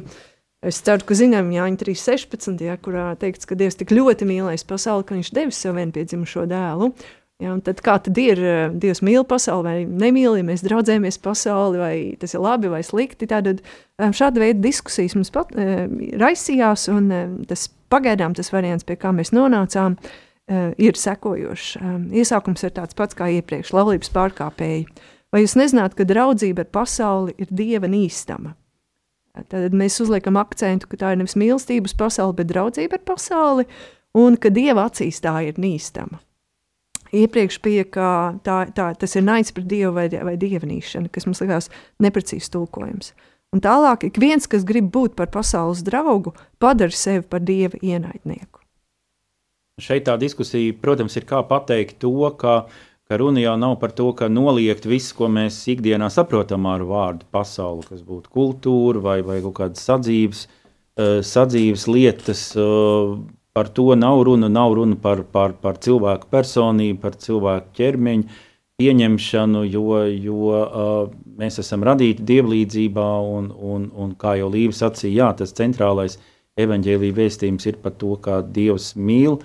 Es 0.65 0.81
ceru, 0.83 1.05
ka 1.07 1.15
zinām, 1.15 1.53
Jāņa 1.55 1.79
3.16, 1.85 2.59
ja, 2.67 2.75
kurā 2.83 3.13
teikts, 3.19 3.47
ka 3.47 3.55
Dievs 3.55 3.79
tik 3.79 3.93
ļoti 3.95 4.27
mīlēs 4.27 4.67
pasauli, 4.67 5.05
ka 5.07 5.15
viņš 5.15 5.31
devis 5.37 5.61
savu 5.63 5.79
vienpiedzimušo 5.79 6.43
dēlu. 6.51 6.91
Ja, 7.39 7.53
tad 7.63 7.79
kā 7.79 7.95
tad 8.03 8.17
ir, 8.19 8.41
Dievs 8.75 8.99
mīl 8.99 9.23
pasauli 9.23 9.63
vai 9.63 9.75
nemīl, 9.87 10.35
ja 10.35 10.43
mēs 10.43 10.65
draudzējamies 10.65 11.21
pasauli, 11.23 11.79
vai 11.79 11.93
tas 12.19 12.35
ir 12.35 12.43
labi 12.43 12.67
vai 12.67 12.81
slikti. 12.83 13.29
Tad 13.31 13.61
šāda 13.95 14.43
veida 14.43 14.59
diskusijas 14.59 15.15
mums 15.15 15.31
pat, 15.31 15.55
raisījās, 15.55 16.89
un 16.91 17.07
tas 17.47 17.69
Pagaidām 17.89 18.35
tas 18.37 18.51
variants, 18.53 18.85
pie 18.85 18.99
kā 19.01 19.09
mēs 19.15 19.31
nonācām, 19.33 19.95
uh, 19.97 20.69
ir 20.77 20.97
sekojošs. 20.97 21.69
Um, 21.81 22.03
iesākums 22.13 22.61
ir 22.65 22.75
tāds 22.75 22.97
pats 22.97 23.17
kā 23.17 23.31
iepriekš- 23.39 23.73
laulības 23.77 24.13
pārkāpēji. 24.13 24.85
Vai 25.33 25.41
jūs 25.41 25.57
nezināt, 25.57 25.95
ka 25.95 26.05
draudzība 26.05 26.65
ar 26.65 26.69
pasauli 26.69 27.33
ir 27.37 27.47
dieva 27.49 27.89
nīstama? 27.89 28.53
Tad 29.49 29.75
mēs 29.77 29.99
uzliekam 30.03 30.39
akcentu, 30.41 30.89
ka 30.89 30.99
tā 30.99 31.13
ir 31.13 31.21
nevis 31.21 31.37
mīlestība 31.39 31.89
uz 31.89 31.95
pasauli, 31.97 32.37
bet 32.41 32.51
draudzība 32.51 32.99
ar 32.99 33.05
pasauli, 33.07 33.67
un 34.17 34.37
ka 34.41 34.51
dieva 34.53 34.89
acīs 34.89 35.21
tā 35.23 35.37
ir 35.47 35.61
nīstama. 35.61 36.19
Iepriekš 37.15 37.57
bija, 37.65 37.87
tā, 38.45 38.57
tā, 38.75 38.91
tas 38.99 39.15
ir 39.17 39.25
naids 39.25 39.55
pret 39.55 39.65
dievu 39.69 39.95
vai, 39.95 40.09
vai 40.11 40.35
dievanīšana, 40.37 41.09
kas 41.09 41.25
mums 41.25 41.41
likās 41.41 41.71
neprecīzs 42.03 42.51
tulkojums. 42.53 43.15
Uh, 43.15 43.29
Un 43.49 43.61
tālāk 43.65 44.05
ik 44.05 44.19
viens, 44.21 44.45
kas 44.45 44.65
grib 44.67 44.91
būt 44.93 45.15
par 45.17 45.31
pasaules 45.33 45.81
draugu, 45.85 46.35
padara 46.61 46.93
sevi 46.93 47.25
par 47.25 47.41
dieva 47.41 47.79
ienaidnieku. 47.81 48.61
Šeit 49.81 50.05
tā 50.05 50.17
diskusija, 50.21 50.75
protams, 50.77 51.15
ir 51.17 51.25
kā 51.25 51.39
pateikt 51.47 52.01
to, 52.03 52.13
ka, 52.37 52.67
ka 53.09 53.17
runa 53.17 53.41
jau 53.41 53.55
nav 53.57 53.71
par 53.81 53.89
to, 53.97 54.11
ka 54.13 54.27
noliegt 54.29 54.83
visu, 54.85 55.15
ko 55.17 55.25
mēs 55.33 55.55
ikdienā 55.73 56.11
saprotam 56.13 56.67
ar 56.69 56.83
vārdu 56.85 57.25
pasauli, 57.33 57.87
kas 57.89 58.03
būtu 58.05 58.29
kultūra 58.29 59.01
vai, 59.01 59.15
vai 59.25 59.39
kaut 59.41 59.55
kādas 59.57 59.81
sadzīves, 59.87 60.43
uh, 60.45 61.17
sadzīves 61.25 61.87
lietas. 61.89 62.43
Par 63.57 63.71
to 63.73 63.87
nav 63.97 64.21
runa. 64.27 64.45
Nav 64.53 64.75
runa 64.77 64.93
par, 65.01 65.23
par, 65.25 65.55
par 65.57 65.79
cilvēku 65.81 66.29
personību, 66.29 66.99
par 67.01 67.17
cilvēku 67.17 67.73
ķermeņu 67.79 68.45
pieņemšanu, 68.79 69.63
jo, 69.73 69.87
jo 70.13 70.53
uh, 70.61 71.09
mēs 71.41 71.57
esam 71.65 71.81
radīti 71.89 72.27
dievlīdzībā, 72.29 73.07
un, 73.25 73.49
un, 73.57 73.89
un 73.89 74.13
kā 74.21 74.37
jau 74.37 74.53
Līva 74.53 74.77
sacīja, 74.85 75.15
jā, 75.23 75.31
tas 75.41 75.57
centrālais 75.57 76.19
evaņģēlīja 76.61 77.17
vēstījums 77.17 77.65
ir 77.73 77.81
par 77.81 77.97
to, 77.97 78.13
kā 78.21 78.43
Dievs 78.45 78.93
mīl 78.93 79.41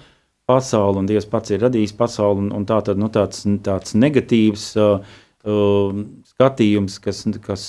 pasauli, 0.47 1.01
un 1.01 1.09
Dievs 1.09 1.27
pats 1.31 1.55
ir 1.55 1.63
radījis 1.65 1.95
pasauli, 1.97 2.45
un, 2.45 2.53
un 2.59 2.67
tā 2.69 2.81
tad 2.85 3.01
nu, 3.01 3.09
tāds, 3.13 3.45
tāds 3.65 3.97
negatīvs 3.97 4.67
uh, 4.81 5.17
uh, 5.49 6.05
skatījums, 6.35 6.99
kas, 7.05 7.25
kas, 7.45 7.65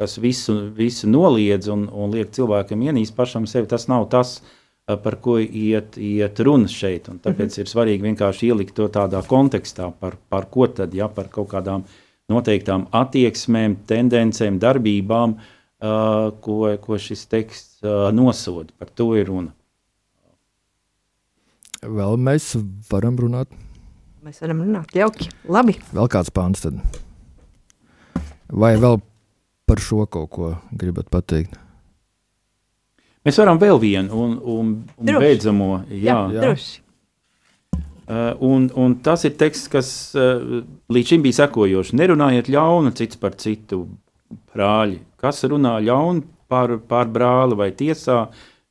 kas 0.00 0.18
visu, 0.22 0.58
visu 0.74 1.10
noliedz 1.10 1.70
un, 1.72 1.86
un 1.92 2.14
liek 2.14 2.34
cilvēkam 2.34 2.82
ienīst 2.88 3.16
pašam 3.16 3.48
sevi, 3.50 3.70
tas 3.70 3.86
nav 3.90 4.08
tas, 4.12 4.36
uh, 4.42 4.98
par 5.00 5.18
ko 5.24 5.38
iet, 5.38 5.98
iet 5.98 6.42
runa 6.46 6.70
šeit. 6.70 7.08
Un 7.12 7.20
tāpēc 7.22 7.46
mm 7.46 7.54
-hmm. 7.56 7.60
ir 7.60 7.72
svarīgi 7.74 8.08
vienkārši 8.10 8.50
ielikt 8.50 8.74
to 8.74 8.88
tādā 8.88 9.22
kontekstā, 9.26 9.92
par, 10.00 10.18
par 10.28 10.50
ko 10.50 10.66
tad, 10.66 10.94
ja 10.94 11.08
par 11.08 11.28
kaut 11.28 11.48
kādām 11.54 11.84
noteiktām 12.28 12.86
attieksmēm, 12.90 13.76
tendencēm, 13.86 14.58
darbībām, 14.58 15.34
uh, 15.34 16.32
ko, 16.40 16.76
ko 16.80 16.98
šis 16.98 17.26
teksts 17.26 17.82
uh, 17.82 18.10
nosoda. 18.12 18.72
Par 18.78 18.88
to 18.88 19.14
ir 19.16 19.28
runa. 19.28 19.52
Vēl 21.84 22.16
mēs 22.20 22.54
varam 22.88 23.16
runāt. 23.20 23.50
Mēs 24.24 24.40
varam 24.40 24.62
runāt 24.64 24.94
jauki. 24.96 25.28
Labi. 25.52 25.76
Vēl 25.92 26.08
kāds 26.12 26.32
pāns 26.32 26.64
tad? 26.64 26.78
Vai 28.48 28.74
vēl 28.80 29.00
par 29.68 29.82
šo 29.82 30.06
kaut 30.08 30.30
ko 30.32 30.54
gribat 30.72 31.10
pateikt? 31.12 31.58
Mēs 33.24 33.40
varam 33.40 33.60
vēl 33.60 33.80
vienu 33.80 34.16
un, 34.20 34.32
un, 34.38 34.72
un 35.00 35.10
droši. 35.10 35.20
beidzamo. 35.24 35.68
Jā, 35.90 36.16
jā. 36.32 36.40
droši. 36.44 36.80
Uh, 38.04 38.34
un, 38.44 38.66
un 38.76 38.98
tas 39.00 39.22
ir 39.24 39.32
teksts, 39.40 39.68
kas 39.72 39.90
uh, 40.20 40.60
līdz 40.92 41.12
šim 41.14 41.24
bija 41.24 41.38
sekojošs. 41.38 41.94
Nerunājiet 41.96 42.50
ļaunu 42.52 42.92
cits 42.96 43.20
par 43.20 43.36
citu 43.40 43.86
brāļi. 44.52 45.00
Kas 45.20 45.40
runā 45.48 45.78
ļaunu 45.84 46.24
par, 46.52 46.76
par 46.88 47.08
brāli 47.12 47.56
vai 47.56 47.70
tiesā, 47.76 48.26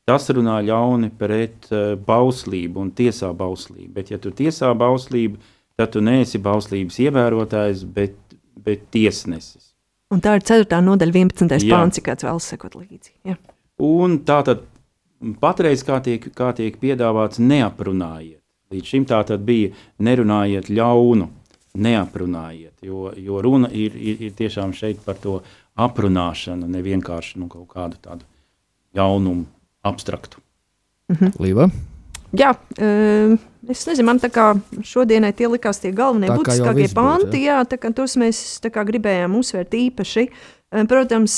tas 0.09 0.27
runā 0.35 0.59
ļauni 0.65 1.11
pret 1.19 1.69
uh, 1.71 1.93
bauslību 1.99 2.81
un 2.83 2.91
tiesā 2.95 3.31
bauslību. 3.37 3.91
Bet, 3.95 4.11
ja 4.13 4.19
tu 4.21 4.33
tiesā 4.35 4.73
bauslību, 4.77 5.39
tad 5.79 5.93
tu 5.95 6.03
neesi 6.03 6.41
bauslības 6.43 6.99
ievērotājs, 7.05 7.85
bet, 7.95 8.17
bet 8.59 8.89
tiesnesis. 8.93 9.73
Un 10.13 10.21
tā 10.21 10.35
ir 10.37 10.45
4. 10.45 10.81
nodaļa, 10.85 11.15
11. 11.23 11.69
pāns, 11.71 12.01
kāds 12.05 12.27
vēlas 12.27 12.47
sekot 12.51 12.75
līdzi. 12.77 13.15
Jā. 13.25 13.37
Un 13.81 14.19
tā 14.27 14.43
tad 14.45 14.67
patreiz, 15.41 15.81
kā 15.87 15.97
tiek, 16.05 16.27
kā 16.35 16.51
tiek 16.57 16.77
piedāvāts, 16.81 17.41
neaprunājiet. 17.41 18.41
Līdz 18.73 18.89
šim 18.89 19.07
tā 19.09 19.19
tad 19.29 19.43
bija 19.45 19.71
nerunājiet 20.01 20.69
ļaunu, 20.73 21.29
neaprunājiet, 21.73 22.75
jo, 22.85 23.07
jo 23.17 23.41
runa 23.41 23.69
ir, 23.73 23.95
ir, 23.97 24.21
ir 24.27 24.33
tiešām 24.37 24.73
šeit 24.77 25.01
par 25.05 25.17
to 25.21 25.39
aprunāšanu, 25.81 26.69
ne 26.69 26.81
vienkārši 26.85 27.41
nu, 27.41 27.49
kaut 27.49 27.67
kādu 27.73 27.97
tādu 28.01 28.27
jaunumu, 28.97 29.47
abstraktu. 29.83 30.41
Mhm. 31.11 31.35
Līva? 31.43 31.69
Jā, 32.33 32.55
uh, 32.57 33.35
es 33.69 33.83
nezinu, 33.85 34.07
man 34.09 34.21
tā 34.23 34.31
kā 34.33 34.53
šodienai 34.81 35.35
tie 35.37 35.51
likās 35.51 35.83
tie 35.83 35.93
galvenie 35.93 36.31
būtiskākie 36.33 36.89
panti, 36.95 37.43
jā, 37.45 37.59
tā 37.69 37.77
kā 37.77 37.93
tos 37.93 38.17
mēs 38.17 38.41
tā 38.63 38.73
kā 38.73 38.85
gribējām 38.87 39.37
uzsvērt 39.37 39.77
īpaši. 39.77 40.27
Protams, 40.89 41.35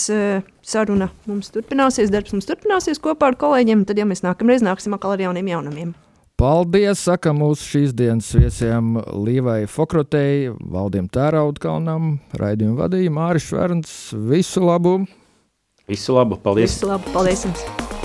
saruna 0.64 1.10
mums 1.28 1.52
turpināsies, 1.52 2.08
darbs 2.08 2.32
mums 2.32 2.48
turpināsies 2.48 3.02
kopā 3.04 3.34
ar 3.34 3.36
kolēģiem. 3.36 3.84
Tad, 3.84 4.00
ja 4.00 4.08
mēs 4.08 4.24
nākamreiz 4.24 4.64
nāksim 4.64 4.96
atkal 4.96 5.18
ar 5.18 5.26
jauniem 5.26 5.52
jaunumiem. 5.52 5.92
Paldies! 6.36 7.00
Saka 7.08 7.32
mūsu 7.32 7.64
šīs 7.64 7.94
dienas 7.96 8.28
viesiem 8.36 8.98
Līvai 9.24 9.62
Fokrotei, 9.72 10.50
Valdim 10.52 11.08
Tēraudkalnam, 11.08 12.18
raidījumu 12.36 12.82
vadīja 12.82 13.14
Māris 13.16 13.48
Šverns. 13.48 13.96
Visu 14.32 14.66
labu! 14.68 14.98
Visu 15.88 16.18
labu! 16.18 16.36
Paldies! 16.44 16.76
Visu 16.76 16.92
labu! 16.92 17.16
Paldies 17.16 17.48
jums! 17.48 18.05